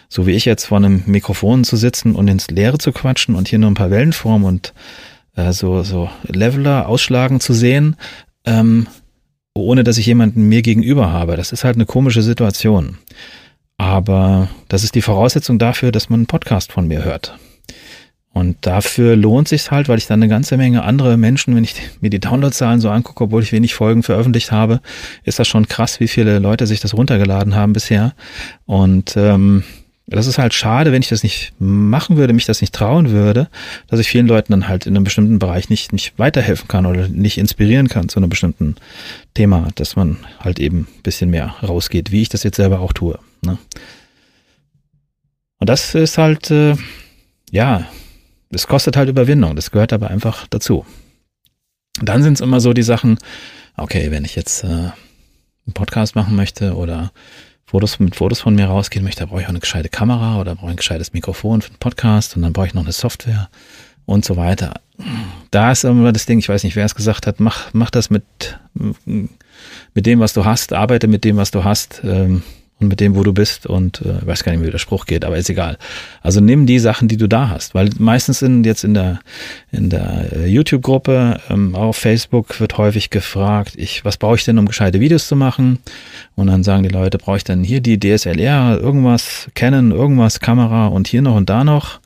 so 0.08 0.26
wie 0.26 0.32
ich 0.32 0.46
jetzt 0.46 0.66
vor 0.66 0.78
einem 0.78 1.04
Mikrofon 1.06 1.66
zu 1.66 1.76
sitzen 1.76 2.16
und 2.16 2.30
ins 2.30 2.50
Leere 2.50 2.78
zu 2.78 2.94
quatschen 2.94 3.36
und 3.36 3.50
hier 3.50 3.60
nur 3.60 3.72
ein 3.72 3.76
paar 3.76 3.92
Wellenformen 3.92 4.48
und 4.48 4.74
äh, 5.36 5.52
so, 5.52 5.84
so 5.84 6.10
Leveler 6.24 6.88
ausschlagen 6.88 7.42
zu 7.42 7.54
sehen, 7.54 7.98
ähm, 8.46 8.88
ohne 9.54 9.84
dass 9.84 9.98
ich 9.98 10.06
jemanden 10.06 10.44
mir 10.48 10.62
gegenüber 10.62 11.12
habe. 11.12 11.36
Das 11.36 11.52
ist 11.52 11.66
halt 11.66 11.76
eine 11.76 11.86
komische 11.86 12.22
Situation. 12.22 13.00
Aber 13.78 14.48
das 14.70 14.86
ist 14.86 14.96
die 14.96 15.02
Voraussetzung 15.02 15.60
dafür, 15.60 15.92
dass 15.92 16.10
man 16.10 16.22
einen 16.22 16.28
Podcast 16.28 16.72
von 16.72 16.88
mir 16.88 17.04
hört. 17.04 17.38
Und 18.34 18.58
dafür 18.62 19.16
lohnt 19.16 19.48
sich 19.48 19.70
halt, 19.70 19.88
weil 19.88 20.00
ich 20.00 20.08
dann 20.08 20.20
eine 20.20 20.28
ganze 20.28 20.58
Menge 20.58 20.84
andere 20.84 21.18
Menschen, 21.18 21.56
wenn 21.56 21.64
ich 21.64 21.76
mir 22.02 22.10
die 22.10 22.20
Downloadzahlen 22.20 22.82
so 22.82 22.90
angucke, 22.90 23.26
obwohl 23.26 23.44
ich 23.44 23.52
wenig 23.52 23.76
Folgen 23.76 24.02
veröffentlicht 24.02 24.52
habe, 24.52 24.82
ist 25.24 25.38
das 25.38 25.48
schon 25.48 25.68
krass, 25.68 26.00
wie 26.00 26.08
viele 26.08 26.40
Leute 26.40 26.66
sich 26.66 26.80
das 26.80 26.96
runtergeladen 26.96 27.54
haben 27.54 27.74
bisher. 27.74 28.16
Und 28.66 29.16
ähm, 29.18 29.64
das 30.08 30.26
ist 30.28 30.40
halt 30.40 30.54
schade, 30.54 30.92
wenn 30.92 31.02
ich 31.02 31.10
das 31.10 31.22
nicht 31.22 31.54
machen 31.60 32.18
würde, 32.18 32.34
mich 32.34 32.46
das 32.46 32.60
nicht 32.60 32.74
trauen 32.74 33.12
würde, 33.12 33.50
dass 33.88 34.00
ich 34.00 34.10
vielen 34.10 34.28
Leuten 34.28 34.52
dann 34.52 34.68
halt 34.68 34.88
in 34.88 34.96
einem 34.96 35.06
bestimmten 35.06 35.38
Bereich 35.40 35.70
nicht, 35.70 35.94
nicht 35.94 36.18
weiterhelfen 36.18 36.68
kann 36.68 36.86
oder 36.88 37.08
nicht 37.08 37.38
inspirieren 37.38 37.88
kann 37.88 38.10
zu 38.10 38.20
einem 38.20 38.30
bestimmten 38.30 38.76
Thema, 39.34 39.70
dass 39.76 39.96
man 39.96 40.18
halt 40.40 40.60
eben 40.60 40.88
ein 40.98 41.04
bisschen 41.04 41.30
mehr 41.30 41.56
rausgeht, 41.62 42.12
wie 42.12 42.24
ich 42.24 42.30
das 42.30 42.44
jetzt 42.44 42.58
selber 42.58 42.80
auch 42.80 42.94
tue. 42.94 43.18
Ne? 43.44 43.58
Und 45.60 45.70
das 45.70 45.96
ist 45.96 46.18
halt, 46.18 46.52
äh, 46.52 46.76
ja, 47.52 47.86
das 48.54 48.68
kostet 48.68 48.96
halt 48.96 49.10
Überwindung, 49.10 49.56
das 49.56 49.72
gehört 49.72 49.94
aber 49.94 50.10
einfach 50.10 50.48
dazu. 50.50 50.86
dann 52.02 52.24
sind 52.24 52.34
es 52.34 52.42
immer 52.42 52.60
so 52.60 52.74
die 52.74 52.84
Sachen, 52.84 53.20
okay, 53.78 54.10
wenn 54.12 54.26
ich 54.26 54.36
jetzt 54.36 54.64
äh, 54.64 54.68
einen 54.68 55.74
Podcast 55.74 56.16
machen 56.16 56.36
möchte 56.36 56.76
oder 56.76 57.12
Fotos 57.66 58.00
mit 58.00 58.16
Fotos 58.16 58.42
von 58.42 58.56
mir 58.56 58.66
rausgehen 58.66 59.04
möchte, 59.04 59.26
brauche 59.28 59.42
ich 59.42 59.46
auch 59.46 59.50
eine 59.50 59.60
gescheite 59.60 59.90
Kamera 59.90 60.40
oder 60.40 60.56
brauche 60.56 60.68
ich 60.68 60.74
ein 60.74 60.78
gescheites 60.78 61.14
Mikrofon 61.14 61.62
für 61.62 61.70
einen 61.70 61.80
Podcast 61.80 62.36
und 62.36 62.42
dann 62.42 62.54
brauche 62.54 62.68
ich 62.68 62.74
noch 62.74 62.84
eine 62.84 62.92
Software 62.92 63.50
und 64.06 64.26
so 64.26 64.38
weiter. 64.38 64.74
Da 65.52 65.72
ist 65.72 65.84
immer 65.84 66.12
das 66.12 66.26
Ding, 66.26 66.40
ich 66.40 66.50
weiß 66.50 66.64
nicht, 66.64 66.76
wer 66.76 66.86
es 66.86 66.96
gesagt 66.96 67.26
hat, 67.26 67.40
mach, 67.40 67.74
mach 67.74 67.90
das 67.90 68.10
mit, 68.10 68.24
mit 69.06 70.06
dem, 70.06 70.20
was 70.20 70.34
du 70.34 70.46
hast, 70.46 70.74
arbeite 70.74 71.08
mit 71.08 71.24
dem, 71.24 71.38
was 71.38 71.52
du 71.52 71.64
hast. 71.64 72.02
Ähm, 72.04 72.44
und 72.84 72.90
mit 72.90 73.00
dem, 73.00 73.16
wo 73.16 73.24
du 73.24 73.34
bist 73.34 73.66
und 73.66 74.02
äh, 74.02 74.26
weiß 74.26 74.44
gar 74.44 74.52
nicht, 74.52 74.64
wie 74.66 74.70
der 74.70 74.78
Spruch 74.78 75.06
geht, 75.06 75.26
aber 75.26 75.38
ist 75.38 75.50
egal. 75.50 75.78
Also 76.22 76.40
nimm 76.40 76.66
die 76.66 76.80
Sachen, 76.80 77.08
die 77.08 77.18
du 77.18 77.28
da 77.28 77.50
hast, 77.50 77.74
weil 77.74 77.90
meistens 77.98 78.40
sind 78.40 78.66
jetzt 78.66 78.84
in 78.84 78.94
der 78.94 79.20
in 79.72 79.90
der 79.90 80.32
äh, 80.34 80.46
YouTube-Gruppe 80.48 81.40
ähm, 81.50 81.76
auf 81.76 81.98
Facebook 81.98 82.60
wird 82.60 82.78
häufig 82.78 83.10
gefragt, 83.10 83.74
ich 83.78 84.06
was 84.06 84.18
brauche 84.18 84.36
ich 84.36 84.46
denn, 84.46 84.60
um 84.60 84.68
gescheite 84.68 85.00
Videos 85.00 85.28
zu 85.28 85.36
machen? 85.36 85.80
Und 86.36 86.48
dann 86.48 86.64
sagen 86.64 86.84
die 86.84 86.90
Leute, 86.90 87.18
brauche 87.18 87.38
ich 87.38 87.44
denn 87.44 87.64
hier 87.64 87.82
die 87.82 88.00
DSLR, 88.00 88.80
irgendwas 88.80 89.50
Canon, 89.56 89.92
irgendwas 89.92 90.40
Kamera 90.40 90.88
und 90.88 91.08
hier 91.08 91.22
noch 91.22 91.36
und 91.36 91.50
da 91.50 91.64
noch? 91.64 92.00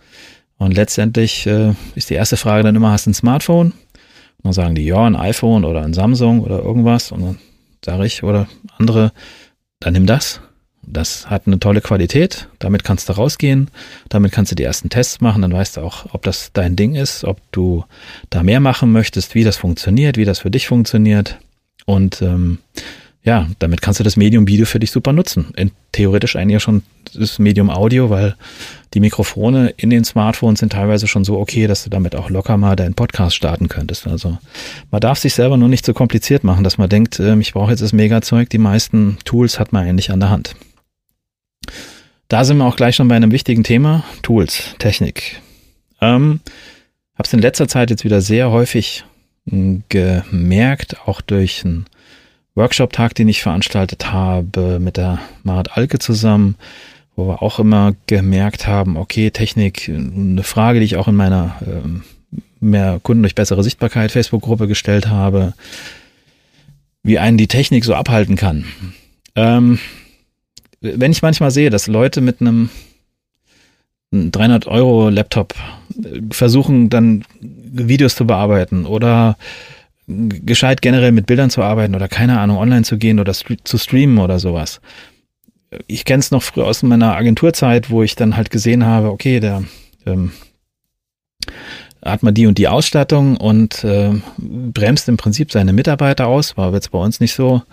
Und 0.57 0.73
letztendlich 0.73 1.45
äh, 1.45 1.73
ist 1.95 2.09
die 2.09 2.15
erste 2.15 2.37
Frage 2.37 2.63
dann 2.63 2.75
immer, 2.75 2.91
hast 2.91 3.05
du 3.05 3.11
ein 3.11 3.13
Smartphone? 3.13 3.67
Und 3.71 4.43
dann 4.43 4.53
sagen 4.53 4.75
die, 4.75 4.85
ja, 4.85 5.05
ein 5.05 5.15
iPhone 5.15 5.65
oder 5.65 5.83
ein 5.83 5.93
Samsung 5.93 6.41
oder 6.41 6.59
irgendwas. 6.59 7.11
Und 7.11 7.21
dann 7.21 7.37
sage 7.83 8.05
ich, 8.05 8.23
oder 8.23 8.47
andere, 8.77 9.11
dann 9.79 9.93
nimm 9.93 10.05
das. 10.05 10.41
Das 10.89 11.29
hat 11.29 11.47
eine 11.47 11.59
tolle 11.59 11.81
Qualität, 11.81 12.47
damit 12.59 12.85
kannst 12.85 13.09
du 13.09 13.13
rausgehen, 13.13 13.69
damit 14.07 14.31
kannst 14.31 14.53
du 14.53 14.55
die 14.55 14.63
ersten 14.63 14.89
Tests 14.89 15.19
machen, 15.19 15.41
dann 15.41 15.51
weißt 15.51 15.77
du 15.77 15.81
auch, 15.81 16.13
ob 16.13 16.23
das 16.23 16.51
dein 16.53 16.77
Ding 16.77 16.95
ist, 16.95 17.25
ob 17.25 17.39
du 17.51 17.83
da 18.29 18.41
mehr 18.41 18.61
machen 18.61 18.93
möchtest, 18.93 19.35
wie 19.35 19.43
das 19.43 19.57
funktioniert, 19.57 20.15
wie 20.15 20.25
das 20.25 20.39
für 20.39 20.49
dich 20.49 20.67
funktioniert. 20.67 21.37
Und 21.85 22.21
ähm, 22.21 22.59
ja, 23.27 23.47
damit 23.59 23.81
kannst 23.81 23.99
du 23.99 24.05
das 24.05 24.15
Medium 24.15 24.47
Video 24.47 24.65
für 24.65 24.79
dich 24.79 24.91
super 24.91 25.11
nutzen. 25.11 25.47
In, 25.57 25.71
theoretisch 25.91 26.37
eigentlich 26.37 26.63
schon 26.63 26.83
das 27.13 27.39
Medium 27.39 27.69
Audio, 27.69 28.09
weil 28.09 28.35
die 28.93 29.01
Mikrofone 29.01 29.73
in 29.75 29.89
den 29.89 30.05
Smartphones 30.05 30.61
sind 30.61 30.71
teilweise 30.71 31.07
schon 31.07 31.25
so 31.25 31.37
okay, 31.37 31.67
dass 31.67 31.83
du 31.83 31.89
damit 31.89 32.15
auch 32.15 32.29
locker 32.29 32.55
mal 32.55 32.77
deinen 32.77 32.93
Podcast 32.93 33.35
starten 33.35 33.67
könntest. 33.67 34.07
Also 34.07 34.37
man 34.91 35.01
darf 35.01 35.19
sich 35.19 35.33
selber 35.33 35.57
nur 35.57 35.67
nicht 35.67 35.85
so 35.85 35.93
kompliziert 35.93 36.45
machen, 36.45 36.63
dass 36.63 36.77
man 36.77 36.87
denkt, 36.87 37.19
äh, 37.19 37.37
ich 37.39 37.51
brauche 37.51 37.71
jetzt 37.71 37.81
das 37.81 37.91
Mega-Zeug. 37.91 38.49
Die 38.49 38.57
meisten 38.57 39.17
Tools 39.25 39.59
hat 39.59 39.73
man 39.73 39.85
eigentlich 39.85 40.09
an 40.09 40.21
der 40.21 40.29
Hand. 40.29 40.55
Da 42.27 42.43
sind 42.43 42.57
wir 42.57 42.65
auch 42.65 42.75
gleich 42.75 42.95
schon 42.95 43.07
bei 43.07 43.15
einem 43.15 43.31
wichtigen 43.31 43.63
Thema, 43.63 44.03
Tools, 44.21 44.75
Technik. 44.79 45.41
Ähm, 46.01 46.41
Habe 47.15 47.25
es 47.25 47.33
in 47.33 47.39
letzter 47.39 47.67
Zeit 47.67 47.89
jetzt 47.89 48.03
wieder 48.03 48.21
sehr 48.21 48.51
häufig 48.51 49.05
hm, 49.49 49.83
gemerkt, 49.89 50.97
auch 51.05 51.21
durch 51.21 51.63
ein 51.63 51.85
Workshop-Tag, 52.55 53.15
den 53.15 53.27
ich 53.27 53.41
veranstaltet 53.41 54.11
habe 54.11 54.79
mit 54.79 54.97
der 54.97 55.19
Marit 55.43 55.77
Alke 55.77 55.99
zusammen, 55.99 56.55
wo 57.15 57.27
wir 57.27 57.41
auch 57.41 57.59
immer 57.59 57.95
gemerkt 58.07 58.67
haben, 58.67 58.97
okay, 58.97 59.31
Technik, 59.31 59.87
eine 59.89 60.43
Frage, 60.43 60.79
die 60.79 60.85
ich 60.85 60.97
auch 60.97 61.07
in 61.07 61.15
meiner 61.15 61.55
ähm, 61.65 62.03
mehr 62.59 62.99
Kunden 63.01 63.23
durch 63.23 63.35
bessere 63.35 63.63
Sichtbarkeit 63.63 64.11
Facebook-Gruppe 64.11 64.67
gestellt 64.67 65.07
habe, 65.07 65.53
wie 67.03 67.19
einen 67.19 67.37
die 67.37 67.47
Technik 67.47 67.85
so 67.85 67.95
abhalten 67.95 68.35
kann. 68.35 68.65
Ähm, 69.35 69.79
wenn 70.81 71.11
ich 71.11 71.21
manchmal 71.21 71.51
sehe, 71.51 71.69
dass 71.69 71.87
Leute 71.87 72.21
mit 72.21 72.41
einem 72.41 72.69
300 74.11 74.67
Euro 74.67 75.09
Laptop 75.09 75.53
versuchen 76.31 76.89
dann 76.89 77.23
Videos 77.41 78.15
zu 78.15 78.25
bearbeiten 78.25 78.85
oder 78.85 79.37
gescheit 80.07 80.81
generell 80.81 81.11
mit 81.11 81.25
Bildern 81.25 81.49
zu 81.49 81.61
arbeiten 81.61 81.95
oder 81.95 82.07
keine 82.07 82.39
Ahnung 82.39 82.57
online 82.57 82.83
zu 82.83 82.97
gehen 82.97 83.19
oder 83.19 83.33
zu 83.33 83.77
streamen 83.77 84.19
oder 84.19 84.39
sowas. 84.39 84.79
Ich 85.87 86.05
kenne 86.05 86.19
es 86.19 86.31
noch 86.31 86.43
früher 86.43 86.65
aus 86.65 86.81
meiner 86.83 87.15
Agenturzeit, 87.15 87.89
wo 87.89 88.03
ich 88.03 88.15
dann 88.15 88.37
halt 88.37 88.49
gesehen 88.49 88.85
habe, 88.85 89.09
okay, 89.09 89.41
der 89.41 89.63
ähm, 90.05 90.31
hat 92.05 92.23
man 92.23 92.33
die 92.33 92.47
und 92.47 92.57
die 92.57 92.69
Ausstattung 92.69 93.35
und 93.35 93.83
äh, 93.83 94.11
bremst 94.37 95.09
im 95.09 95.17
Prinzip 95.17 95.51
seine 95.51 95.73
Mitarbeiter 95.73 96.27
aus. 96.27 96.55
War 96.55 96.73
jetzt 96.73 96.91
bei 96.91 96.99
uns 96.99 97.19
nicht 97.19 97.33
so 97.33 97.63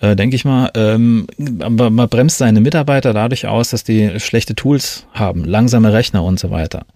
äh, 0.00 0.16
denke 0.16 0.36
ich 0.36 0.44
mal. 0.44 0.70
Ähm, 0.74 1.26
aber 1.60 1.90
man 1.90 2.08
bremst 2.08 2.38
seine 2.38 2.60
Mitarbeiter 2.60 3.12
dadurch 3.12 3.46
aus, 3.46 3.70
dass 3.70 3.84
die 3.84 4.18
schlechte 4.18 4.54
Tools 4.54 5.06
haben, 5.12 5.44
langsame 5.44 5.92
Rechner 5.92 6.24
und 6.24 6.38
so 6.38 6.50
weiter. 6.50 6.86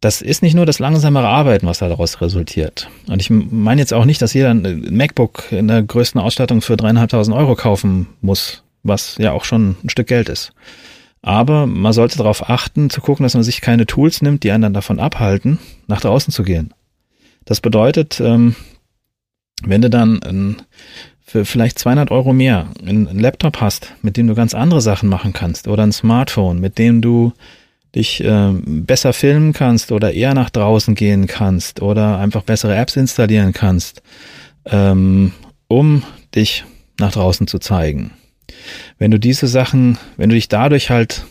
Das 0.00 0.22
ist 0.22 0.42
nicht 0.42 0.54
nur 0.54 0.64
das 0.64 0.78
langsamere 0.78 1.26
Arbeiten, 1.26 1.66
was 1.66 1.78
daraus 1.78 2.20
resultiert. 2.20 2.88
Und 3.08 3.20
ich 3.20 3.30
meine 3.30 3.80
jetzt 3.80 3.92
auch 3.92 4.04
nicht, 4.04 4.22
dass 4.22 4.32
jeder 4.32 4.50
ein 4.50 4.86
MacBook 4.90 5.50
in 5.50 5.66
der 5.66 5.82
größten 5.82 6.20
Ausstattung 6.20 6.60
für 6.60 6.76
dreieinhalbtausend 6.76 7.36
Euro 7.36 7.56
kaufen 7.56 8.06
muss, 8.20 8.62
was 8.84 9.16
ja 9.18 9.32
auch 9.32 9.44
schon 9.44 9.76
ein 9.82 9.90
Stück 9.90 10.06
Geld 10.06 10.28
ist. 10.28 10.52
Aber 11.20 11.66
man 11.66 11.92
sollte 11.92 12.16
darauf 12.16 12.48
achten, 12.48 12.90
zu 12.90 13.00
gucken, 13.00 13.24
dass 13.24 13.34
man 13.34 13.42
sich 13.42 13.60
keine 13.60 13.86
Tools 13.86 14.22
nimmt, 14.22 14.44
die 14.44 14.52
einen 14.52 14.62
dann 14.62 14.72
davon 14.72 15.00
abhalten, 15.00 15.58
nach 15.88 16.00
draußen 16.00 16.32
zu 16.32 16.44
gehen. 16.44 16.72
Das 17.44 17.60
bedeutet, 17.60 18.20
ähm, 18.20 18.54
wenn 19.64 19.82
du 19.82 19.90
dann 19.90 20.62
für 21.28 21.44
vielleicht 21.44 21.78
200 21.78 22.10
Euro 22.10 22.32
mehr 22.32 22.68
einen 22.80 23.18
Laptop 23.18 23.60
hast, 23.60 23.92
mit 24.00 24.16
dem 24.16 24.28
du 24.28 24.34
ganz 24.34 24.54
andere 24.54 24.80
Sachen 24.80 25.10
machen 25.10 25.34
kannst 25.34 25.68
oder 25.68 25.82
ein 25.82 25.92
Smartphone, 25.92 26.58
mit 26.58 26.78
dem 26.78 27.02
du 27.02 27.34
dich 27.94 28.24
äh, 28.24 28.52
besser 28.64 29.12
filmen 29.12 29.52
kannst 29.52 29.92
oder 29.92 30.14
eher 30.14 30.32
nach 30.32 30.48
draußen 30.48 30.94
gehen 30.94 31.26
kannst 31.26 31.82
oder 31.82 32.18
einfach 32.18 32.44
bessere 32.44 32.74
Apps 32.74 32.96
installieren 32.96 33.52
kannst, 33.52 34.00
ähm, 34.64 35.32
um 35.68 36.02
dich 36.34 36.64
nach 36.98 37.12
draußen 37.12 37.46
zu 37.46 37.58
zeigen. 37.58 38.12
Wenn 38.98 39.10
du 39.10 39.20
diese 39.20 39.48
Sachen, 39.48 39.98
wenn 40.16 40.30
du 40.30 40.34
dich 40.34 40.48
dadurch 40.48 40.88
halt 40.88 41.26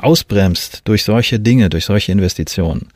ausbremst 0.00 0.82
durch 0.84 1.04
solche 1.04 1.40
Dinge, 1.40 1.68
durch 1.70 1.84
solche 1.84 2.12
Investitionen, 2.12 2.88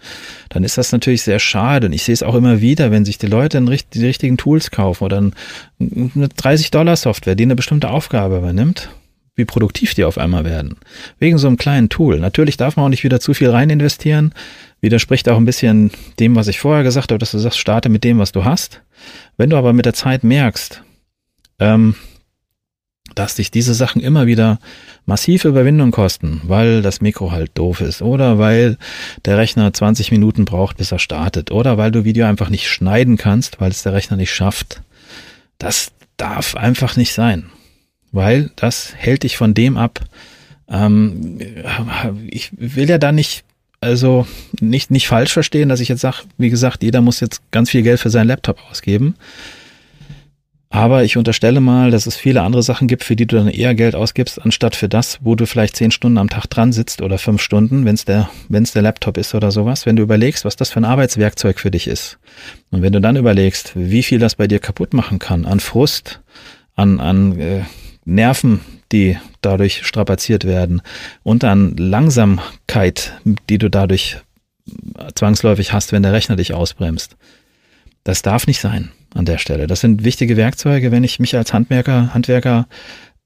dann 0.48 0.64
ist 0.64 0.78
das 0.78 0.92
natürlich 0.92 1.22
sehr 1.22 1.38
schade. 1.38 1.86
Und 1.86 1.92
ich 1.92 2.02
sehe 2.02 2.12
es 2.12 2.22
auch 2.22 2.34
immer 2.34 2.60
wieder, 2.60 2.90
wenn 2.90 3.04
sich 3.04 3.18
die 3.18 3.26
Leute 3.26 3.60
die 3.60 4.04
richtigen 4.04 4.36
Tools 4.36 4.70
kaufen 4.70 5.04
oder 5.04 5.18
eine 5.18 5.32
30-Dollar-Software, 5.80 7.34
die 7.34 7.44
eine 7.44 7.56
bestimmte 7.56 7.90
Aufgabe 7.90 8.38
übernimmt, 8.38 8.88
wie 9.36 9.44
produktiv 9.44 9.94
die 9.94 10.04
auf 10.04 10.18
einmal 10.18 10.44
werden. 10.44 10.76
Wegen 11.18 11.38
so 11.38 11.46
einem 11.46 11.58
kleinen 11.58 11.88
Tool. 11.88 12.18
Natürlich 12.18 12.56
darf 12.56 12.76
man 12.76 12.86
auch 12.86 12.90
nicht 12.90 13.04
wieder 13.04 13.20
zu 13.20 13.34
viel 13.34 13.50
rein 13.50 13.70
investieren. 13.70 14.32
Widerspricht 14.80 15.28
auch 15.28 15.36
ein 15.36 15.44
bisschen 15.44 15.90
dem, 16.18 16.34
was 16.36 16.48
ich 16.48 16.58
vorher 16.58 16.82
gesagt 16.82 17.10
habe, 17.10 17.18
dass 17.18 17.32
du 17.32 17.38
sagst, 17.38 17.58
starte 17.58 17.88
mit 17.88 18.02
dem, 18.02 18.18
was 18.18 18.32
du 18.32 18.44
hast. 18.44 18.82
Wenn 19.36 19.50
du 19.50 19.56
aber 19.56 19.72
mit 19.72 19.84
der 19.84 19.94
Zeit 19.94 20.24
merkst, 20.24 20.82
ähm, 21.58 21.94
dass 23.16 23.35
dich 23.35 23.50
diese 23.50 23.75
Sachen 23.75 24.00
immer 24.00 24.26
wieder 24.26 24.61
massive 25.06 25.49
Überwindung 25.49 25.90
kosten, 25.90 26.42
weil 26.44 26.82
das 26.82 27.00
Mikro 27.00 27.32
halt 27.32 27.50
doof 27.54 27.80
ist 27.80 28.02
oder 28.02 28.38
weil 28.38 28.76
der 29.25 29.38
Rechner 29.38 29.73
20 29.73 30.12
Minuten 30.12 30.45
braucht, 30.45 30.76
bis 30.76 30.93
er 30.93 30.99
startet 30.99 31.50
oder 31.50 31.78
weil 31.78 31.90
du 31.90 32.04
Video 32.04 32.26
einfach 32.26 32.50
nicht 32.50 32.69
schneiden 32.69 33.17
kannst, 33.17 33.60
weil 33.60 33.71
es 33.71 33.82
der 33.82 33.95
Rechner 33.95 34.17
nicht 34.17 34.32
schafft. 34.32 34.82
Das 35.58 35.93
darf 36.19 36.54
einfach 36.54 36.97
nicht 36.97 37.12
sein, 37.12 37.47
weil 38.12 38.50
das 38.54 38.95
hält 38.95 39.25
dich 39.25 39.36
von 39.36 39.54
dem 39.54 39.76
ab. 39.76 40.00
Ähm, 40.69 41.38
ich 42.28 42.50
will 42.56 42.88
ja 42.88 42.99
da 42.99 43.12
nicht 43.12 43.45
also 43.80 44.26
nicht, 44.60 44.90
nicht 44.90 45.06
falsch 45.06 45.32
verstehen, 45.32 45.69
dass 45.69 45.80
ich 45.80 45.88
jetzt 45.88 46.00
sage, 46.00 46.23
wie 46.38 46.50
gesagt, 46.50 46.82
jeder 46.82 47.02
muss 47.02 47.21
jetzt 47.21 47.43
ganz 47.50 47.71
viel 47.71 47.82
Geld 47.82 48.00
für 48.00 48.10
seinen 48.10 48.28
Laptop 48.28 48.58
ausgeben. 48.71 49.14
Aber 50.76 51.04
ich 51.04 51.17
unterstelle 51.17 51.60
mal, 51.60 51.91
dass 51.91 52.06
es 52.06 52.17
viele 52.17 52.43
andere 52.43 52.62
Sachen 52.62 52.86
gibt, 52.86 53.02
für 53.02 53.17
die 53.17 53.25
du 53.25 53.36
dann 53.36 53.49
eher 53.49 53.75
Geld 53.75 53.95
ausgibst, 53.95 54.43
anstatt 54.43 54.76
für 54.76 54.91
das, 54.91 55.19
wo 55.23 55.34
du 55.34 55.47
vielleicht 55.47 55.75
zehn 55.75 55.91
Stunden 55.91 56.19
am 56.19 56.28
Tag 56.28 56.49
dran 56.49 56.71
sitzt 56.71 57.00
oder 57.00 57.17
fünf 57.17 57.41
Stunden, 57.41 57.86
wenn 57.86 57.95
es 57.95 58.04
der, 58.04 58.28
wenn 58.50 58.62
es 58.62 58.73
der 58.73 58.82
Laptop 58.82 59.17
ist 59.17 59.34
oder 59.34 59.50
sowas. 59.50 59.86
Wenn 59.86 59.97
du 59.97 60.02
überlegst, 60.02 60.45
was 60.45 60.54
das 60.54 60.69
für 60.69 60.80
ein 60.80 60.84
Arbeitswerkzeug 60.84 61.60
für 61.60 61.71
dich 61.71 61.86
ist. 61.86 62.19
Und 62.71 62.82
wenn 62.82 62.93
du 62.93 63.00
dann 63.00 63.17
überlegst, 63.17 63.73
wie 63.75 64.02
viel 64.02 64.19
das 64.19 64.34
bei 64.34 64.49
dir 64.49 64.58
kaputt 64.58 64.93
machen 64.93 65.19
kann, 65.19 65.47
an 65.47 65.60
Frust, 65.60 66.21
an, 66.75 67.00
an 67.00 67.41
äh, 67.41 67.62
Nerven, 68.04 68.60
die 68.93 69.17
dadurch 69.41 69.86
strapaziert 69.86 70.45
werden 70.45 70.82
und 71.23 71.43
an 71.43 71.75
Langsamkeit, 71.78 73.15
die 73.49 73.56
du 73.56 73.71
dadurch 73.71 74.19
zwangsläufig 75.15 75.73
hast, 75.73 75.93
wenn 75.93 76.02
der 76.02 76.12
Rechner 76.12 76.36
dich 76.36 76.52
ausbremst. 76.52 77.17
Das 78.04 78.21
darf 78.21 78.47
nicht 78.47 78.60
sein 78.60 78.91
an 79.16 79.24
der 79.24 79.38
Stelle. 79.38 79.66
Das 79.66 79.80
sind 79.80 80.04
wichtige 80.04 80.36
Werkzeuge. 80.36 80.92
Wenn 80.92 81.04
ich 81.04 81.18
mich 81.18 81.36
als 81.36 81.52
Handwerker, 81.52 82.14
Handwerker 82.14 82.66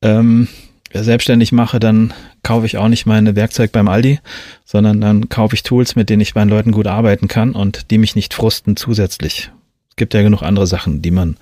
ähm, 0.03 0.49
selbstständig 0.93 1.53
mache, 1.53 1.79
dann 1.79 2.13
kaufe 2.43 2.67
ich 2.67 2.77
auch 2.77 2.89
nicht 2.89 3.07
meine 3.07 3.37
Werkzeug 3.37 3.73
beim 3.73 3.89
Aldi, 3.89 4.19
sondern 4.65 5.01
dann 5.01 5.29
kaufe 5.29 5.55
ich 5.55 5.63
Tools, 5.63 5.97
mit 5.97 6.11
denen 6.11 6.21
ich 6.21 6.35
bei 6.35 6.41
den 6.41 6.49
Leuten 6.49 6.73
gut 6.73 6.87
arbeiten 6.87 7.29
kann 7.29 7.53
und 7.53 7.91
die 7.91 7.99
mich 7.99 8.17
nicht 8.17 8.35
frusten 8.35 8.77
zusätzlich. 8.77 9.51
Es 9.91 9.97
gibt 9.97 10.15
ja 10.15 10.23
genug 10.23 10.43
andere 10.43 10.67
Sachen, 10.67 11.03
die 11.03 11.11
man, 11.11 11.37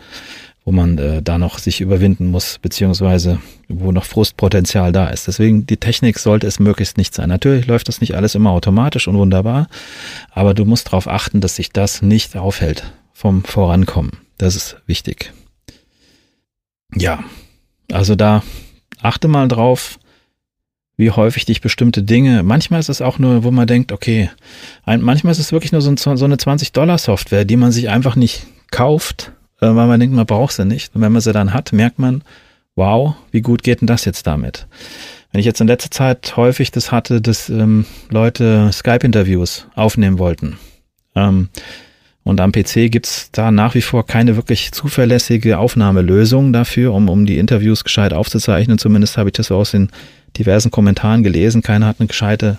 wo 0.64 0.72
man 0.72 0.98
äh, 0.98 1.22
da 1.22 1.38
noch 1.38 1.58
sich 1.58 1.80
überwinden 1.80 2.30
muss, 2.30 2.58
beziehungsweise 2.58 3.38
wo 3.68 3.92
noch 3.92 4.04
Frustpotenzial 4.04 4.92
da 4.92 5.08
ist. 5.08 5.28
Deswegen 5.28 5.66
die 5.66 5.76
Technik 5.76 6.18
sollte 6.18 6.46
es 6.46 6.58
möglichst 6.58 6.98
nicht 6.98 7.14
sein. 7.14 7.28
Natürlich 7.28 7.66
läuft 7.66 7.88
das 7.88 8.00
nicht 8.00 8.16
alles 8.16 8.34
immer 8.34 8.50
automatisch 8.50 9.08
und 9.08 9.16
wunderbar, 9.16 9.68
aber 10.30 10.52
du 10.54 10.64
musst 10.64 10.88
darauf 10.88 11.08
achten, 11.08 11.40
dass 11.40 11.56
sich 11.56 11.70
das 11.70 12.02
nicht 12.02 12.36
aufhält 12.36 12.92
vom 13.12 13.44
Vorankommen. 13.44 14.27
Das 14.38 14.56
ist 14.56 14.76
wichtig. 14.86 15.32
Ja, 16.94 17.22
also 17.92 18.14
da 18.14 18.42
achte 19.02 19.28
mal 19.28 19.48
drauf, 19.48 19.98
wie 20.96 21.10
häufig 21.10 21.44
dich 21.44 21.60
bestimmte 21.60 22.02
Dinge, 22.02 22.42
manchmal 22.42 22.80
ist 22.80 22.88
es 22.88 23.00
auch 23.00 23.18
nur, 23.18 23.44
wo 23.44 23.50
man 23.50 23.68
denkt, 23.68 23.92
okay, 23.92 24.30
manchmal 24.84 25.30
ist 25.30 25.38
es 25.38 25.52
wirklich 25.52 25.70
nur 25.70 25.80
so, 25.80 25.94
so 25.96 26.24
eine 26.24 26.36
20-Dollar-Software, 26.36 27.44
die 27.44 27.56
man 27.56 27.70
sich 27.70 27.88
einfach 27.88 28.16
nicht 28.16 28.46
kauft, 28.70 29.32
äh, 29.60 29.66
weil 29.66 29.86
man 29.86 30.00
denkt, 30.00 30.14
man 30.14 30.26
braucht 30.26 30.54
sie 30.54 30.64
nicht. 30.64 30.94
Und 30.94 31.02
wenn 31.02 31.12
man 31.12 31.22
sie 31.22 31.32
dann 31.32 31.54
hat, 31.54 31.72
merkt 31.72 32.00
man, 32.00 32.24
wow, 32.74 33.14
wie 33.30 33.42
gut 33.42 33.62
geht 33.62 33.80
denn 33.80 33.86
das 33.86 34.04
jetzt 34.04 34.26
damit? 34.26 34.66
Wenn 35.30 35.40
ich 35.40 35.46
jetzt 35.46 35.60
in 35.60 35.68
letzter 35.68 35.90
Zeit 35.90 36.36
häufig 36.36 36.72
das 36.72 36.90
hatte, 36.90 37.20
dass 37.20 37.48
ähm, 37.48 37.84
Leute 38.10 38.70
Skype-Interviews 38.72 39.68
aufnehmen 39.74 40.18
wollten, 40.18 40.58
ähm, 41.14 41.48
und 42.28 42.42
am 42.42 42.52
PC 42.52 42.90
gibt's 42.90 43.30
da 43.32 43.50
nach 43.50 43.74
wie 43.74 43.80
vor 43.80 44.04
keine 44.04 44.36
wirklich 44.36 44.72
zuverlässige 44.72 45.58
Aufnahmelösung 45.58 46.52
dafür, 46.52 46.92
um, 46.92 47.08
um 47.08 47.24
die 47.24 47.38
Interviews 47.38 47.84
gescheit 47.84 48.12
aufzuzeichnen. 48.12 48.76
Zumindest 48.76 49.16
habe 49.16 49.30
ich 49.30 49.32
das 49.32 49.46
so 49.46 49.56
aus 49.56 49.70
den 49.70 49.88
diversen 50.36 50.70
Kommentaren 50.70 51.22
gelesen. 51.22 51.62
Keiner 51.62 51.86
hat 51.86 52.00
eine 52.00 52.06
gescheite, 52.06 52.58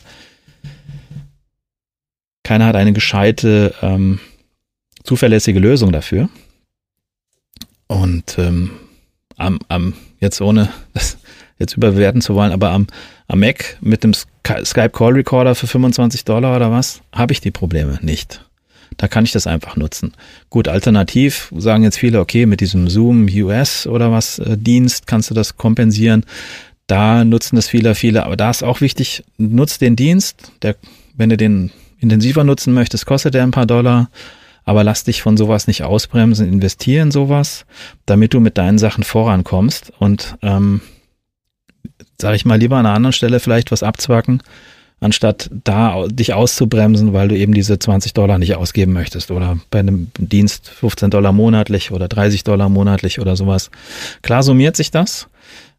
keiner 2.41 2.65
hat 2.65 2.75
eine 2.75 2.93
gescheite, 2.93 3.75
ähm, 3.83 4.19
zuverlässige 5.03 5.59
Lösung 5.59 5.91
dafür. 5.91 6.29
Und 7.85 8.39
ähm, 8.39 8.71
am, 9.37 9.59
am, 9.67 9.93
jetzt 10.19 10.41
ohne 10.41 10.69
das 10.95 11.19
jetzt 11.59 11.77
überbewerten 11.77 12.21
zu 12.21 12.33
wollen, 12.33 12.53
aber 12.53 12.71
am, 12.71 12.87
am 13.27 13.39
Mac 13.39 13.77
mit 13.81 14.03
dem 14.03 14.13
Skype 14.15 14.89
Call 14.89 15.13
Recorder 15.13 15.53
für 15.53 15.67
25 15.67 16.25
Dollar 16.25 16.55
oder 16.55 16.71
was, 16.71 17.01
habe 17.13 17.33
ich 17.33 17.39
die 17.39 17.51
Probleme 17.51 17.99
nicht. 18.01 18.48
Da 18.97 19.07
kann 19.07 19.23
ich 19.23 19.31
das 19.31 19.47
einfach 19.47 19.75
nutzen. 19.75 20.13
Gut, 20.49 20.67
alternativ 20.67 21.53
sagen 21.55 21.83
jetzt 21.83 21.97
viele, 21.97 22.19
okay, 22.19 22.45
mit 22.45 22.61
diesem 22.61 22.89
Zoom 22.89 23.27
US 23.29 23.87
oder 23.87 24.11
was 24.11 24.39
äh, 24.39 24.57
Dienst 24.57 25.07
kannst 25.07 25.29
du 25.29 25.33
das 25.33 25.57
kompensieren. 25.57 26.25
Da 26.87 27.23
nutzen 27.23 27.55
das 27.55 27.67
viele, 27.67 27.93
viele, 27.95 28.25
aber 28.25 28.35
da 28.35 28.49
ist 28.49 28.63
auch 28.63 28.81
wichtig, 28.81 29.23
nutzt 29.37 29.81
den 29.81 29.95
Dienst, 29.95 30.51
der, 30.63 30.75
wenn 31.15 31.29
du 31.29 31.37
den 31.37 31.71
intensiver 31.99 32.43
nutzen 32.43 32.73
möchtest, 32.73 33.05
kostet 33.05 33.35
der 33.35 33.43
ein 33.43 33.51
paar 33.51 33.67
Dollar, 33.67 34.09
aber 34.65 34.83
lass 34.83 35.03
dich 35.03 35.21
von 35.21 35.37
sowas 35.37 35.67
nicht 35.67 35.83
ausbremsen, 35.83 36.47
investier 36.47 37.03
in 37.03 37.11
sowas, 37.11 37.65
damit 38.05 38.33
du 38.33 38.39
mit 38.39 38.57
deinen 38.57 38.79
Sachen 38.79 39.03
vorankommst 39.03 39.91
und 39.99 40.37
ähm, 40.41 40.81
sage 42.19 42.35
ich 42.35 42.45
mal 42.45 42.59
lieber 42.59 42.77
an 42.77 42.85
einer 42.85 42.95
anderen 42.95 43.13
Stelle 43.13 43.39
vielleicht 43.39 43.71
was 43.71 43.83
abzwacken, 43.83 44.41
anstatt 44.99 45.49
da 45.63 46.07
dich 46.07 46.33
auszubremsen, 46.33 47.13
weil 47.13 47.27
du 47.27 47.37
eben 47.37 47.53
diese 47.53 47.79
20 47.79 48.13
Dollar 48.13 48.37
nicht 48.37 48.55
ausgeben 48.55 48.93
möchtest 48.93 49.31
oder 49.31 49.57
bei 49.71 49.79
einem 49.79 50.11
Dienst 50.17 50.69
15 50.69 51.09
Dollar 51.09 51.31
monatlich 51.31 51.91
oder 51.91 52.07
30 52.07 52.43
Dollar 52.43 52.69
monatlich 52.69 53.19
oder 53.19 53.35
sowas. 53.35 53.71
Klar 54.21 54.43
summiert 54.43 54.75
sich 54.75 54.91
das, 54.91 55.27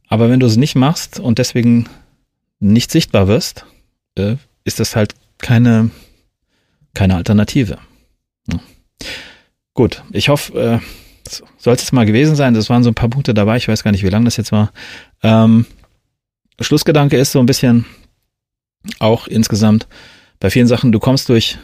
aber 0.09 0.31
wenn 0.31 0.41
du 0.41 0.47
es 0.47 0.57
nicht 0.57 0.75
machst 0.75 1.21
und 1.21 1.39
deswegen 1.39 1.87
nicht 2.61 2.91
sichtbar 2.91 3.29
wirst, 3.29 3.65
äh, 4.17 4.37
ist 4.65 4.81
das 4.81 4.97
halt 4.97 5.15
keine, 5.39 5.91
keine 6.95 7.17
Alternative. 7.17 7.79
Gut, 9.75 10.03
ich 10.13 10.29
hoffe, 10.29 10.61
äh, 10.61 10.79
soll 11.59 11.75
es 11.75 11.93
mal 11.93 12.07
gewesen 12.07 12.37
sein. 12.37 12.55
Das 12.55 12.69
waren 12.71 12.83
so 12.83 12.91
ein 12.91 12.95
paar 12.95 13.09
Punkte 13.09 13.35
dabei. 13.35 13.57
Ich 13.57 13.69
weiß 13.69 13.85
gar 13.85 13.93
nicht, 13.93 14.03
wie 14.03 14.09
lang 14.09 14.25
das 14.25 14.37
jetzt 14.37 14.53
war. 14.53 14.73
Ähm, 15.23 15.67
Schlussgedanke 16.61 17.17
ist 17.17 17.33
so 17.33 17.39
ein 17.39 17.47
bisschen 17.47 17.87
auch 18.99 19.27
insgesamt 19.27 19.87
bei 20.39 20.51
vielen 20.51 20.67
Sachen, 20.67 20.93
du 20.93 20.99
kommst 20.99 21.29
durch, 21.29 21.59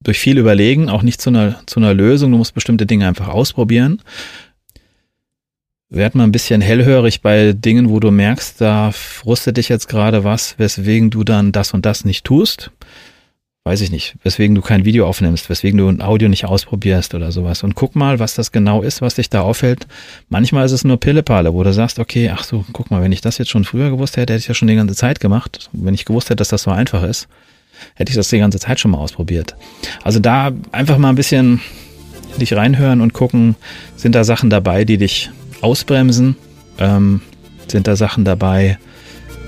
durch 0.00 0.18
viel 0.18 0.38
Überlegen 0.38 0.90
auch 0.90 1.02
nicht 1.02 1.20
zu 1.20 1.30
einer, 1.30 1.60
zu 1.66 1.80
einer 1.80 1.94
Lösung. 1.94 2.32
Du 2.32 2.38
musst 2.38 2.54
bestimmte 2.54 2.86
Dinge 2.86 3.08
einfach 3.08 3.28
ausprobieren. 3.28 4.02
Werd 5.88 6.14
mal 6.14 6.24
ein 6.24 6.32
bisschen 6.32 6.60
hellhörig 6.60 7.22
bei 7.22 7.52
Dingen, 7.52 7.88
wo 7.88 8.00
du 8.00 8.10
merkst, 8.10 8.60
da 8.60 8.90
frustet 8.90 9.56
dich 9.56 9.68
jetzt 9.68 9.88
gerade 9.88 10.24
was, 10.24 10.58
weswegen 10.58 11.10
du 11.10 11.24
dann 11.24 11.52
das 11.52 11.72
und 11.72 11.86
das 11.86 12.04
nicht 12.04 12.24
tust 12.24 12.70
weiß 13.66 13.80
ich 13.80 13.90
nicht, 13.90 14.16
weswegen 14.22 14.54
du 14.54 14.60
kein 14.60 14.84
Video 14.84 15.06
aufnimmst, 15.08 15.48
weswegen 15.48 15.78
du 15.78 15.88
ein 15.88 16.02
Audio 16.02 16.28
nicht 16.28 16.44
ausprobierst 16.44 17.14
oder 17.14 17.32
sowas. 17.32 17.62
Und 17.62 17.74
guck 17.74 17.96
mal, 17.96 18.18
was 18.18 18.34
das 18.34 18.52
genau 18.52 18.82
ist, 18.82 19.00
was 19.00 19.14
dich 19.14 19.30
da 19.30 19.40
auffällt. 19.40 19.86
Manchmal 20.28 20.66
ist 20.66 20.72
es 20.72 20.84
nur 20.84 21.00
Pillepalle, 21.00 21.54
wo 21.54 21.62
du 21.62 21.72
sagst, 21.72 21.98
okay, 21.98 22.30
ach 22.30 22.44
so, 22.44 22.66
guck 22.74 22.90
mal, 22.90 23.00
wenn 23.00 23.12
ich 23.12 23.22
das 23.22 23.38
jetzt 23.38 23.50
schon 23.50 23.64
früher 23.64 23.88
gewusst 23.88 24.18
hätte, 24.18 24.34
hätte 24.34 24.42
ich 24.42 24.48
ja 24.48 24.54
schon 24.54 24.68
die 24.68 24.74
ganze 24.74 24.94
Zeit 24.94 25.18
gemacht. 25.18 25.70
Wenn 25.72 25.94
ich 25.94 26.04
gewusst 26.04 26.28
hätte, 26.28 26.36
dass 26.36 26.48
das 26.48 26.64
so 26.64 26.72
einfach 26.72 27.02
ist, 27.04 27.26
hätte 27.94 28.10
ich 28.10 28.16
das 28.16 28.28
die 28.28 28.38
ganze 28.38 28.58
Zeit 28.58 28.80
schon 28.80 28.90
mal 28.90 28.98
ausprobiert. 28.98 29.56
Also 30.02 30.20
da 30.20 30.52
einfach 30.70 30.98
mal 30.98 31.08
ein 31.08 31.14
bisschen 31.14 31.62
dich 32.38 32.54
reinhören 32.54 33.00
und 33.00 33.14
gucken, 33.14 33.56
sind 33.96 34.14
da 34.14 34.24
Sachen 34.24 34.50
dabei, 34.50 34.84
die 34.84 34.98
dich 34.98 35.30
ausbremsen? 35.62 36.36
Ähm, 36.78 37.22
sind 37.68 37.86
da 37.86 37.96
Sachen 37.96 38.26
dabei, 38.26 38.76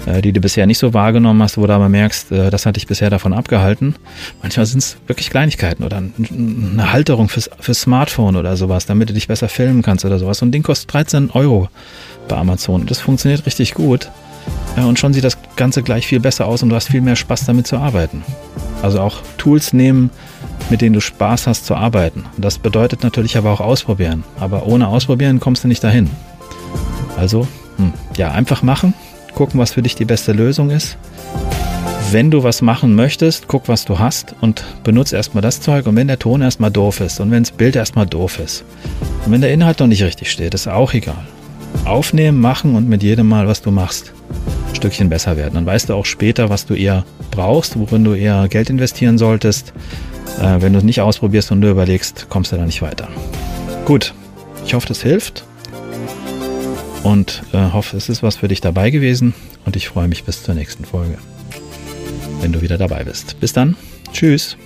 die 0.07 0.33
du 0.33 0.40
bisher 0.40 0.66
nicht 0.66 0.79
so 0.79 0.95
wahrgenommen 0.95 1.42
hast, 1.42 1.59
wo 1.59 1.66
du 1.66 1.73
aber 1.73 1.88
merkst, 1.88 2.33
äh, 2.33 2.51
das 2.51 2.64
hat 2.64 2.77
dich 2.77 2.87
bisher 2.87 3.11
davon 3.11 3.33
abgehalten. 3.33 3.97
Manchmal 4.42 4.66
sind 4.66 4.79
es 4.79 4.97
wirklich 5.07 5.31
Kleinigkeiten 5.31 5.83
oder 5.83 5.97
eine 5.97 6.92
Halterung 6.92 7.29
fürs, 7.29 7.51
fürs 7.59 7.81
Smartphone 7.81 8.37
oder 8.37 8.57
sowas, 8.57 8.87
damit 8.87 9.11
du 9.11 9.14
dich 9.14 9.29
besser 9.29 9.49
filmen 9.49 9.83
kannst 9.83 10.05
oder 10.05 10.19
sowas. 10.19 10.38
So 10.38 10.47
ein 10.47 10.53
Ding 10.53 10.62
kostet 10.62 10.92
13 10.92 11.31
Euro 11.31 11.69
bei 12.29 12.37
Amazon. 12.37 12.87
Das 12.87 13.01
funktioniert 13.01 13.47
richtig 13.47 13.75
gut. 13.75 14.11
Und 14.77 14.99
schon 14.99 15.12
sieht 15.12 15.25
das 15.25 15.38
Ganze 15.57 15.83
gleich 15.83 16.07
viel 16.07 16.21
besser 16.21 16.47
aus 16.47 16.62
und 16.62 16.69
du 16.69 16.77
hast 16.77 16.88
viel 16.88 17.01
mehr 17.01 17.16
Spaß 17.16 17.47
damit 17.47 17.66
zu 17.66 17.79
arbeiten. 17.79 18.23
Also 18.83 19.01
auch 19.01 19.23
Tools 19.38 19.73
nehmen, 19.73 20.11
mit 20.71 20.83
denen 20.83 20.92
du 20.92 21.01
Spaß 21.01 21.47
hast 21.47 21.66
zu 21.66 21.75
arbeiten. 21.75 22.27
Und 22.37 22.45
das 22.45 22.59
bedeutet 22.59 23.03
natürlich 23.03 23.37
aber 23.37 23.51
auch 23.51 23.61
ausprobieren. 23.61 24.23
Aber 24.38 24.66
ohne 24.66 24.87
ausprobieren 24.88 25.40
kommst 25.40 25.64
du 25.64 25.69
nicht 25.69 25.83
dahin. 25.83 26.11
Also, 27.16 27.49
hm, 27.79 27.92
ja, 28.16 28.31
einfach 28.31 28.62
machen 28.62 28.95
gucken, 29.37 29.61
was 29.61 29.75
für 29.75 29.83
dich 29.83 29.94
die 29.94 30.05
beste 30.05 30.33
Lösung 30.33 30.70
ist. 30.70 30.96
Wenn 32.11 32.31
du 32.31 32.42
was 32.42 32.62
machen 32.62 32.94
möchtest, 32.94 33.46
guck, 33.49 33.68
was 33.68 33.85
du 33.85 33.99
hast 33.99 34.35
und 34.40 34.64
benutze 34.83 35.14
erstmal 35.14 35.42
das 35.42 35.61
Zeug. 35.61 35.87
Und 35.87 35.94
wenn 35.94 36.09
der 36.09 36.18
Ton 36.18 36.40
erstmal 36.40 36.70
doof 36.70 37.01
ist 37.01 37.20
und 37.20 37.31
wenn 37.31 37.42
das 37.42 37.53
Bild 37.53 37.77
erstmal 37.77 38.07
doof 38.07 38.40
ist 38.40 38.64
und 39.25 39.33
wenn 39.33 39.42
der 39.42 39.53
Inhalt 39.53 39.79
noch 39.79 39.87
nicht 39.87 40.03
richtig 40.03 40.31
steht, 40.31 40.55
ist 40.55 40.66
auch 40.66 40.94
egal. 40.94 41.27
Aufnehmen, 41.85 42.40
machen 42.40 42.75
und 42.75 42.88
mit 42.88 43.03
jedem 43.03 43.29
Mal, 43.29 43.46
was 43.46 43.61
du 43.61 43.70
machst, 43.70 44.12
ein 44.70 44.75
Stückchen 44.75 45.11
besser 45.11 45.37
werden. 45.37 45.55
Dann 45.55 45.66
weißt 45.66 45.90
du 45.90 45.94
auch 45.94 46.07
später, 46.07 46.49
was 46.49 46.64
du 46.64 46.75
eher 46.75 47.05
brauchst, 47.31 47.79
worin 47.79 48.05
du 48.05 48.14
eher 48.14 48.49
Geld 48.49 48.70
investieren 48.70 49.18
solltest. 49.18 49.75
Äh, 50.40 50.62
wenn 50.62 50.72
du 50.72 50.79
es 50.79 50.85
nicht 50.85 51.03
ausprobierst 51.03 51.53
und 51.53 51.61
nur 51.61 51.70
überlegst, 51.70 52.27
kommst 52.31 52.53
du 52.53 52.57
da 52.57 52.64
nicht 52.64 52.81
weiter. 52.81 53.09
Gut, 53.85 54.14
ich 54.64 54.72
hoffe, 54.72 54.88
das 54.88 55.03
hilft 55.03 55.44
und 57.07 57.45
äh, 57.53 57.71
hoffe, 57.73 57.97
es 57.97 58.09
ist 58.09 58.25
was 58.25 58.37
für 58.37 58.49
dich 58.49 58.61
dabei 58.61 58.90
gewesen 58.90 59.33
und 59.64 59.77
ich 59.77 59.88
freue 59.88 60.09
mich 60.09 60.25
bis 60.25 60.42
zur 60.42 60.57
nächsten 60.57 60.85
Folge, 60.85 61.19
wenn 62.40 62.51
du 62.51 62.62
wieder 62.62 62.79
dabei 62.79 63.05
bist. 63.05 63.38
Bis 63.38 63.53
dann, 63.53 63.77
tschüss. 64.12 64.57